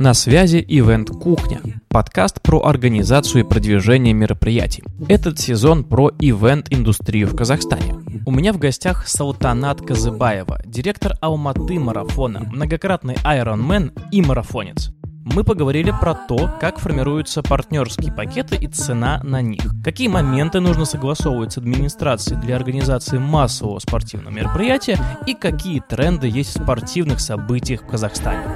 На 0.00 0.14
связи 0.14 0.64
Ивент 0.66 1.10
Кухня, 1.10 1.60
подкаст 1.90 2.40
про 2.40 2.64
организацию 2.64 3.44
и 3.44 3.46
продвижение 3.46 4.14
мероприятий. 4.14 4.82
Этот 5.08 5.38
сезон 5.38 5.84
про 5.84 6.10
ивент-индустрию 6.18 7.28
в 7.28 7.36
Казахстане. 7.36 7.96
У 8.24 8.30
меня 8.30 8.54
в 8.54 8.58
гостях 8.58 9.06
Салтанат 9.06 9.82
Казыбаева, 9.82 10.62
директор 10.64 11.18
Алматы 11.20 11.78
марафона, 11.78 12.40
многократный 12.40 13.18
айронмен 13.22 13.92
и 14.10 14.22
марафонец. 14.22 14.90
Мы 15.26 15.44
поговорили 15.44 15.92
про 16.00 16.14
то, 16.14 16.50
как 16.58 16.78
формируются 16.78 17.42
партнерские 17.42 18.10
пакеты 18.10 18.56
и 18.56 18.68
цена 18.68 19.20
на 19.22 19.42
них. 19.42 19.70
Какие 19.84 20.08
моменты 20.08 20.60
нужно 20.60 20.86
согласовывать 20.86 21.52
с 21.52 21.58
администрацией 21.58 22.40
для 22.40 22.56
организации 22.56 23.18
массового 23.18 23.78
спортивного 23.80 24.32
мероприятия 24.32 24.98
и 25.26 25.34
какие 25.34 25.80
тренды 25.80 26.26
есть 26.26 26.56
в 26.56 26.62
спортивных 26.62 27.20
событиях 27.20 27.82
в 27.82 27.86
Казахстане. 27.86 28.46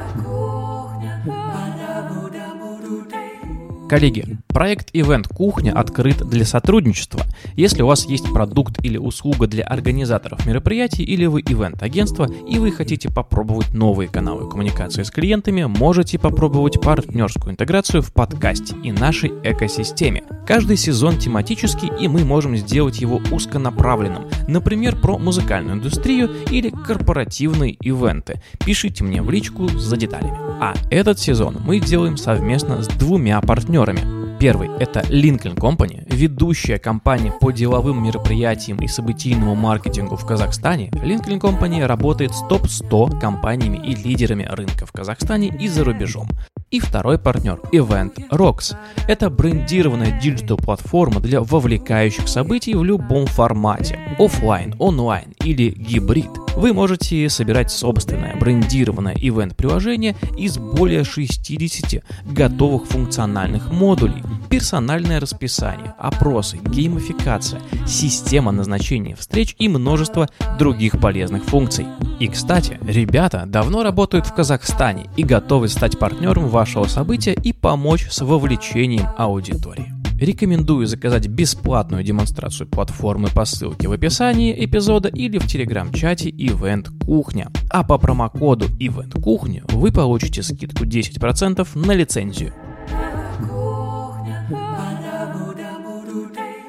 Коллеги, 3.95 4.39
проект 4.49 4.93
Event 4.93 5.33
Кухня 5.33 5.71
открыт 5.71 6.29
для 6.29 6.45
сотрудничества. 6.45 7.23
Если 7.55 7.81
у 7.83 7.87
вас 7.87 8.07
есть 8.07 8.25
продукт 8.33 8.85
или 8.85 8.99
услуга 8.99 9.47
для 9.47 9.63
организаторов 9.63 10.45
мероприятий 10.47 11.05
или 11.05 11.27
вы 11.27 11.43
ивент-агентство 11.43 12.29
и 12.49 12.59
вы 12.59 12.73
хотите 12.73 13.09
попробовать 13.09 13.73
новые 13.73 14.09
каналы 14.09 14.51
коммуникации 14.51 15.05
с 15.05 15.13
клиентами, 15.13 15.63
можете 15.63 16.19
попробовать 16.19 16.81
партнерскую 16.81 17.53
интеграцию 17.53 18.03
в 18.03 18.13
подкасте 18.13 18.75
и 18.83 18.91
нашей 18.91 19.31
экосистеме. 19.45 20.25
Каждый 20.45 20.77
сезон 20.77 21.19
тематический 21.19 21.93
и 22.01 22.09
мы 22.09 22.25
можем 22.25 22.57
сделать 22.57 23.01
его 23.01 23.23
узконаправленным, 23.31 24.25
например, 24.49 25.01
про 25.01 25.19
музыкальную 25.19 25.77
индустрию 25.77 26.33
или 26.51 26.71
корпоративные 26.71 27.75
ивенты. 27.75 28.43
Пишите 28.67 29.05
мне 29.05 29.23
в 29.23 29.31
личку 29.31 29.69
за 29.69 29.97
деталями. 29.97 30.37
А 30.61 30.75
этот 30.91 31.21
сезон 31.21 31.59
мы 31.65 31.79
делаем 31.79 32.17
совместно 32.17 32.83
с 32.83 32.89
двумя 32.89 33.41
партнерами 33.41 33.84
партнерами. 33.85 34.39
Первый– 34.39 34.69
это 34.79 35.01
Lincoln 35.01 35.55
Company, 35.55 36.05
ведущая 36.15 36.79
компания 36.79 37.33
по 37.33 37.51
деловым 37.51 38.03
мероприятиям 38.03 38.79
и 38.79 38.89
событийному 38.89 39.55
маркетингу 39.55 40.17
в 40.17 40.27
Казахстане. 40.27 40.91
Lincoln 40.93 41.41
Company 41.41 41.87
работает 41.87 42.35
с 42.35 42.47
топ-100 42.49 43.21
компаниями 43.21 43.79
и 43.87 43.95
лидерами 43.95 44.47
рынка 44.51 44.87
в 44.87 44.93
Казахстане 44.93 45.49
и 45.49 45.69
за 45.69 45.85
рубежом. 45.85 46.29
И 46.75 46.81
второй 46.81 47.19
партнер– 47.19 47.61
Event 47.73 48.31
Rocks. 48.33 48.77
Это 49.07 49.31
брендированная 49.31 50.21
digital-платформа 50.21 51.21
для 51.21 51.41
вовлекающих 51.41 52.27
событий 52.27 52.75
в 52.75 52.83
любом 52.83 53.27
формате– 53.27 53.97
офлайн, 54.19 54.75
онлайн 54.81 55.35
или 55.45 55.71
гибрид– 55.71 56.31
вы 56.57 56.73
можете 56.73 57.29
собирать 57.29 57.71
собственное 57.71 58.37
брендированное 58.37 59.15
event-приложение 59.15 60.15
из 60.39 60.59
более 60.59 61.03
60 61.05 62.05
готовых 62.25 62.87
функциональных 62.87 63.73
модулей, 63.73 64.23
персональное 64.51 65.19
расписание, 65.19 65.95
опросы, 65.99 66.59
геймификация, 66.59 67.61
система 67.87 68.53
назначения 68.53 69.17
встреч 69.17 69.57
и 69.59 69.69
множество 69.69 70.29
других 70.59 71.01
полезных 71.01 71.45
функций. 71.45 71.87
И, 72.21 72.29
кстати, 72.29 72.79
ребята 72.87 73.45
давно 73.47 73.83
работают 73.83 74.27
в 74.27 74.33
Казахстане 74.33 75.11
и 75.17 75.25
готовы 75.25 75.69
стать 75.69 75.99
партнером 75.99 76.49
вашего 76.49 76.64
события 76.65 77.33
и 77.33 77.53
помочь 77.53 78.09
с 78.11 78.21
вовлечением 78.25 79.09
аудитории. 79.17 79.93
Рекомендую 80.21 80.87
заказать 80.87 81.27
бесплатную 81.27 82.05
демонстрацию 82.05 82.69
платформы 82.69 83.29
по 83.29 83.45
ссылке 83.45 83.89
в 83.89 83.93
описании 83.93 84.65
эпизода 84.65 85.09
или 85.09 85.39
в 85.39 85.47
телеграм-чате 85.47 86.31
Event 86.31 86.87
Кухня. 87.05 87.51
А 87.69 87.83
по 87.83 87.99
промокоду 87.99 88.67
Event 88.79 89.21
Кухня 89.21 89.65
вы 89.69 89.91
получите 89.91 90.43
скидку 90.43 90.85
10% 90.85 91.69
на 91.75 91.93
лицензию. 91.93 92.55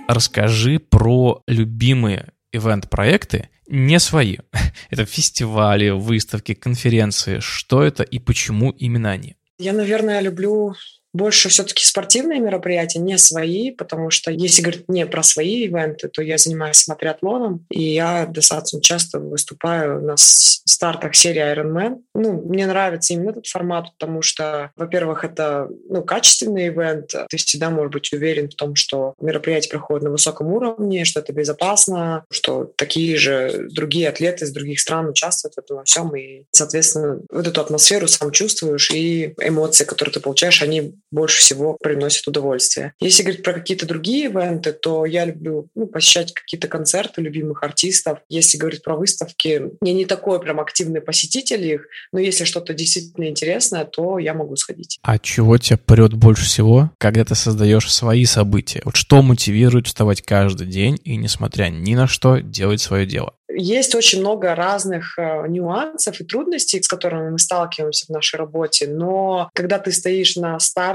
Расскажи 0.08 0.80
про 0.80 1.42
любимые 1.48 2.34
ивент-проекты, 2.52 3.50
не 3.68 4.00
свои. 4.00 4.38
Это 4.90 5.06
фестивали, 5.06 5.90
выставки, 5.90 6.54
конференции. 6.54 7.40
Что 7.40 7.84
это 7.84 8.04
и 8.04 8.20
почему 8.20 8.72
именно 8.72 9.12
они? 9.12 9.36
Я, 9.58 9.74
наверное, 9.74 10.20
люблю 10.22 10.74
больше 11.16 11.50
все-таки 11.50 11.86
спортивные 11.86 12.40
мероприятия, 12.40 13.00
не 13.00 13.18
свои, 13.18 13.72
потому 13.72 14.10
что 14.10 14.32
если 14.32 14.62
говорить 14.62 14.90
не 14.90 15.06
про 15.06 15.24
свои 15.24 15.66
ивенты, 15.66 16.10
то 16.10 16.22
я 16.22 16.38
занимаюсь 16.38 16.78
самотриатлоном, 16.78 17.66
и 17.70 17.82
я 17.94 18.26
достаточно 18.26 18.82
часто 18.82 19.20
выступаю 19.20 20.02
на 20.02 20.16
стартах 20.18 21.16
серии 21.16 21.42
Ironman. 21.42 22.02
Ну, 22.14 22.42
мне 22.42 22.68
нравится 22.68 23.14
именно 23.14 23.30
этот 23.30 23.48
формат, 23.48 23.94
потому 23.98 24.22
что, 24.22 24.72
во-первых, 24.76 25.24
это 25.24 25.70
ну, 25.90 26.04
качественный 26.04 26.68
ивент, 26.68 27.14
ты 27.30 27.38
всегда 27.38 27.70
можешь 27.70 27.94
быть 27.94 28.12
уверен 28.12 28.50
в 28.50 28.56
том, 28.56 28.76
что 28.76 29.14
мероприятие 29.22 29.72
проходит 29.72 30.04
на 30.04 30.12
высоком 30.12 30.48
уровне, 30.48 31.06
что 31.06 31.22
это 31.22 31.32
безопасно, 31.32 32.26
что 32.30 32.72
такие 32.76 33.16
же 33.16 33.68
другие 33.72 34.10
атлеты 34.10 34.46
из 34.46 34.52
других 34.52 34.82
стран 34.82 35.08
участвуют 35.08 35.56
в 35.56 35.60
этом 35.60 35.78
во 35.78 35.84
всем, 35.86 36.14
и, 36.16 36.44
соответственно, 36.52 37.22
вот 37.32 37.48
эту 37.48 37.62
атмосферу 37.62 38.08
сам 38.08 38.32
чувствуешь, 38.32 38.92
и 38.92 39.34
эмоции, 39.40 39.86
которые 39.86 40.14
ты 40.14 40.20
получаешь, 40.20 40.62
они 40.62 40.96
больше 41.12 41.40
всего 41.40 41.78
приносит 41.82 42.28
удовольствие. 42.28 42.94
Если 43.00 43.24
говорить 43.24 43.44
про 43.44 43.54
какие-то 43.54 43.86
другие 43.86 44.26
ивенты, 44.26 44.74
то 44.74 45.06
я 45.06 45.26
люблю 45.26 45.70
ну, 45.76 45.88
посещать 45.88 46.34
какие-то 46.34 46.68
концерты 46.68 47.22
любимых 47.22 47.64
артистов. 47.64 48.20
Если 48.30 48.58
говорить 48.58 48.84
про 48.84 48.96
выставки, 48.96 49.72
я 49.82 49.94
не 49.94 50.06
такой 50.06 50.40
прям 50.40 50.60
активный 50.60 51.02
посетитель 51.02 51.66
их, 51.66 51.88
но 52.12 52.20
если 52.20 52.44
что-то 52.44 52.74
действительно 52.74 53.26
интересное, 53.26 53.86
то 53.86 54.20
я 54.20 54.34
могу 54.34 54.56
сходить. 54.56 55.00
А 55.02 55.20
чего 55.20 55.58
тебя 55.58 55.78
прет 55.78 56.14
больше 56.14 56.46
всего, 56.46 56.92
когда 56.98 57.24
ты 57.24 57.36
создаешь 57.36 57.92
свои 57.92 58.26
события? 58.26 58.82
Вот 58.86 58.96
что 58.96 59.22
мотивирует 59.22 59.88
вставать 59.88 60.22
каждый 60.22 60.68
день 60.68 61.00
и, 61.04 61.16
несмотря 61.16 61.70
ни 61.70 61.96
на 61.96 62.08
что, 62.08 62.38
делать 62.38 62.82
свое 62.82 63.06
дело? 63.06 63.34
Есть 63.58 63.96
очень 63.96 64.20
много 64.20 64.54
разных 64.56 65.18
э, 65.18 65.48
нюансов 65.48 66.20
и 66.20 66.26
трудностей, 66.26 66.82
с 66.82 66.88
которыми 66.88 67.30
мы 67.30 67.40
сталкиваемся 67.40 68.08
в 68.08 68.10
нашей 68.10 68.38
работе, 68.38 68.88
но 68.88 69.50
когда 69.54 69.80
ты 69.80 69.92
стоишь 69.92 70.36
на 70.36 70.60
старте, 70.60 70.95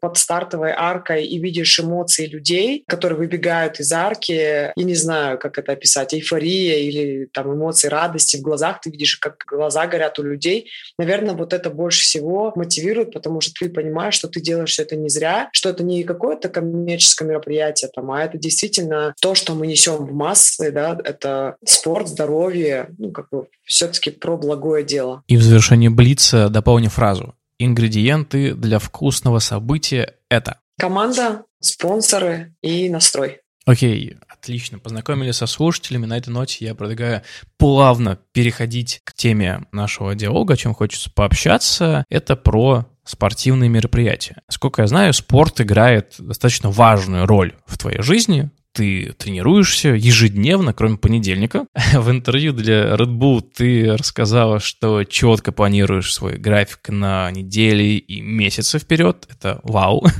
под 0.00 0.16
стартовой 0.16 0.72
аркой 0.72 1.24
и 1.24 1.38
видишь 1.38 1.78
эмоции 1.80 2.26
людей, 2.26 2.84
которые 2.86 3.18
выбегают 3.18 3.80
из 3.80 3.92
арки, 3.92 4.32
я 4.32 4.72
не 4.76 4.94
знаю, 4.94 5.38
как 5.38 5.58
это 5.58 5.72
описать, 5.72 6.14
эйфория 6.14 6.78
или 6.78 7.26
там 7.32 7.52
эмоции 7.54 7.88
радости 7.88 8.36
в 8.36 8.42
глазах, 8.42 8.80
ты 8.80 8.90
видишь, 8.90 9.16
как 9.16 9.44
глаза 9.46 9.86
горят 9.86 10.18
у 10.18 10.22
людей, 10.22 10.70
наверное, 10.98 11.34
вот 11.34 11.52
это 11.52 11.70
больше 11.70 12.02
всего 12.02 12.52
мотивирует, 12.54 13.12
потому 13.12 13.40
что 13.40 13.52
ты 13.58 13.68
понимаешь, 13.68 14.14
что 14.14 14.28
ты 14.28 14.40
делаешь 14.40 14.70
все 14.70 14.82
это 14.82 14.96
не 14.96 15.08
зря, 15.08 15.48
что 15.52 15.68
это 15.70 15.82
не 15.82 16.02
какое-то 16.04 16.48
коммерческое 16.48 17.28
мероприятие, 17.28 17.90
там, 17.94 18.10
а 18.10 18.22
это 18.22 18.38
действительно 18.38 19.14
то, 19.20 19.34
что 19.34 19.54
мы 19.54 19.66
несем 19.66 19.96
в 20.06 20.12
массы, 20.12 20.70
да, 20.70 20.98
это 21.04 21.56
спорт, 21.64 22.08
здоровье, 22.08 22.88
ну, 22.98 23.10
как 23.10 23.28
бы 23.30 23.46
все-таки 23.64 24.10
про 24.10 24.36
благое 24.36 24.84
дело. 24.84 25.22
И 25.28 25.36
в 25.36 25.42
завершении 25.42 25.88
Блица 25.88 26.48
дополню 26.48 26.90
фразу. 26.90 27.34
Ингредиенты 27.62 28.54
для 28.54 28.78
вкусного 28.78 29.38
события– 29.38 30.14
это? 30.30 30.60
Команда, 30.78 31.44
спонсоры 31.60 32.54
и 32.62 32.88
настрой. 32.88 33.42
Окей, 33.66 34.16
отлично. 34.28 34.78
Познакомились 34.78 35.36
со 35.36 35.46
слушателями. 35.46 36.06
На 36.06 36.16
этой 36.16 36.30
ноте 36.30 36.64
я 36.64 36.74
предлагаю 36.74 37.22
плавно 37.58 38.18
переходить 38.32 39.02
к 39.04 39.12
теме 39.12 39.66
нашего 39.72 40.14
диалога, 40.14 40.54
о 40.54 40.56
чем 40.56 40.72
хочется 40.72 41.10
пообщаться. 41.14 42.06
Это 42.08 42.34
про 42.34 42.86
спортивные 43.04 43.68
мероприятия. 43.68 44.36
Сколько 44.48 44.80
я 44.80 44.88
знаю, 44.88 45.12
спорт 45.12 45.60
играет 45.60 46.14
достаточно 46.18 46.70
важную 46.70 47.26
роль 47.26 47.54
в 47.66 47.76
твоей 47.76 48.00
жизни, 48.00 48.50
ты 48.72 49.14
тренируешься 49.18 49.88
ежедневно, 49.90 50.72
кроме 50.72 50.96
понедельника. 50.96 51.66
В 51.92 52.10
интервью 52.10 52.52
для 52.52 52.94
Red 52.94 53.18
Bull 53.18 53.42
ты 53.42 53.96
рассказала, 53.96 54.60
что 54.60 55.04
четко 55.04 55.52
планируешь 55.52 56.12
свой 56.12 56.36
график 56.36 56.88
на 56.88 57.30
недели 57.30 57.84
и 57.98 58.20
месяцы 58.20 58.78
вперед. 58.78 59.26
Это 59.30 59.60
вау. 59.62 60.06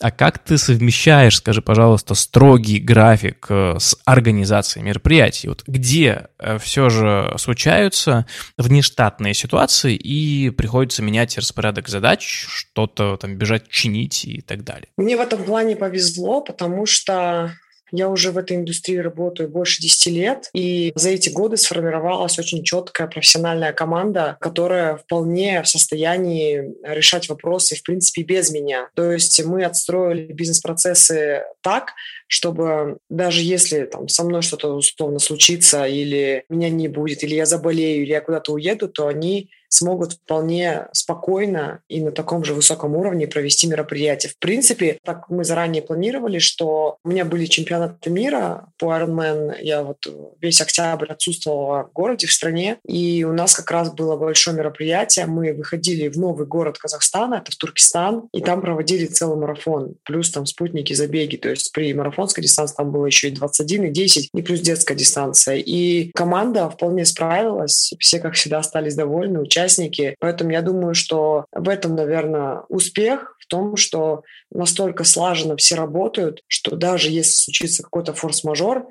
А 0.00 0.10
как 0.10 0.40
ты 0.40 0.58
совмещаешь, 0.58 1.36
скажи, 1.36 1.62
пожалуйста, 1.62 2.16
строгий 2.16 2.80
график 2.80 3.46
э, 3.50 3.76
с 3.78 3.96
организацией 4.04 4.84
мероприятий? 4.84 5.46
Вот 5.46 5.62
где 5.64 6.26
э, 6.40 6.58
все 6.58 6.88
же 6.88 7.32
случаются 7.38 8.26
внештатные 8.58 9.32
ситуации 9.32 9.94
и 9.94 10.50
приходится 10.50 11.02
менять 11.02 11.38
распорядок 11.38 11.88
задач, 11.88 12.46
что-то 12.48 13.16
там 13.16 13.36
бежать 13.36 13.68
чинить 13.68 14.24
и 14.24 14.40
так 14.40 14.64
далее? 14.64 14.88
Мне 14.96 15.16
в 15.16 15.20
этом 15.20 15.44
плане 15.44 15.76
повезло, 15.76 16.40
потому 16.40 16.84
что 16.84 17.52
я 17.92 18.08
уже 18.08 18.32
в 18.32 18.38
этой 18.38 18.56
индустрии 18.56 18.96
работаю 18.96 19.48
больше 19.48 19.80
10 19.82 20.06
лет, 20.06 20.50
и 20.54 20.92
за 20.94 21.10
эти 21.10 21.28
годы 21.28 21.56
сформировалась 21.56 22.38
очень 22.38 22.64
четкая 22.64 23.06
профессиональная 23.06 23.72
команда, 23.72 24.36
которая 24.40 24.96
вполне 24.96 25.62
в 25.62 25.68
состоянии 25.68 26.74
решать 26.82 27.28
вопросы, 27.28 27.76
в 27.76 27.82
принципе, 27.82 28.22
без 28.22 28.50
меня. 28.50 28.88
То 28.94 29.12
есть 29.12 29.44
мы 29.44 29.64
отстроили 29.64 30.32
бизнес-процессы 30.32 31.42
так, 31.60 31.92
чтобы 32.26 32.96
даже 33.10 33.42
если 33.42 33.84
там 33.84 34.08
со 34.08 34.24
мной 34.24 34.42
что-то 34.42 34.72
условно 34.74 35.18
случится, 35.18 35.86
или 35.86 36.44
меня 36.48 36.70
не 36.70 36.88
будет, 36.88 37.22
или 37.22 37.34
я 37.34 37.44
заболею, 37.44 38.02
или 38.02 38.10
я 38.10 38.20
куда-то 38.22 38.52
уеду, 38.52 38.88
то 38.88 39.06
они 39.06 39.50
смогут 39.72 40.12
вполне 40.12 40.88
спокойно 40.92 41.80
и 41.88 42.00
на 42.02 42.12
таком 42.12 42.44
же 42.44 42.52
высоком 42.52 42.94
уровне 42.94 43.26
провести 43.26 43.66
мероприятие. 43.66 44.30
В 44.30 44.38
принципе, 44.38 44.98
так 45.02 45.30
мы 45.30 45.44
заранее 45.44 45.82
планировали, 45.82 46.38
что 46.38 46.98
у 47.04 47.08
меня 47.08 47.24
были 47.24 47.46
чемпионаты 47.46 48.10
мира 48.10 48.68
по 48.78 48.94
Ironman. 48.94 49.56
Я 49.62 49.82
вот 49.82 50.06
весь 50.40 50.60
октябрь 50.60 51.10
отсутствовала 51.10 51.84
в 51.84 51.92
городе, 51.92 52.26
в 52.26 52.32
стране. 52.32 52.78
И 52.86 53.24
у 53.24 53.32
нас 53.32 53.54
как 53.54 53.70
раз 53.70 53.92
было 53.92 54.16
большое 54.16 54.54
мероприятие. 54.54 55.24
Мы 55.24 55.54
выходили 55.54 56.08
в 56.08 56.18
новый 56.18 56.46
город 56.46 56.76
Казахстана, 56.76 57.36
это 57.36 57.50
в 57.50 57.56
Туркестан, 57.56 58.28
и 58.34 58.42
там 58.42 58.60
проводили 58.60 59.06
целый 59.06 59.38
марафон. 59.38 59.94
Плюс 60.04 60.30
там 60.30 60.44
спутники, 60.44 60.92
забеги. 60.92 61.36
То 61.36 61.48
есть 61.48 61.72
при 61.72 61.94
марафонской 61.94 62.42
дистанции 62.42 62.76
там 62.76 62.92
было 62.92 63.06
еще 63.06 63.28
и 63.28 63.32
21, 63.32 63.84
и 63.84 63.90
10, 63.90 64.30
и 64.34 64.42
плюс 64.42 64.60
детская 64.60 64.94
дистанция. 64.94 65.56
И 65.56 66.10
команда 66.12 66.68
вполне 66.68 67.06
справилась. 67.06 67.94
Все, 67.98 68.18
как 68.18 68.34
всегда, 68.34 68.58
остались 68.58 68.94
довольны, 68.94 69.40
участники 69.40 69.61
участники. 69.62 70.16
Поэтому 70.20 70.50
я 70.50 70.62
думаю, 70.62 70.94
что 70.94 71.46
в 71.52 71.68
этом, 71.68 71.94
наверное, 71.94 72.62
успех 72.68 73.36
в 73.40 73.46
том, 73.46 73.76
что 73.76 74.22
настолько 74.50 75.04
слаженно 75.04 75.56
все 75.56 75.74
работают, 75.74 76.42
что 76.46 76.76
даже 76.76 77.10
если 77.10 77.32
случится 77.32 77.82
какой-то 77.82 78.14
форс-мажор, 78.14 78.86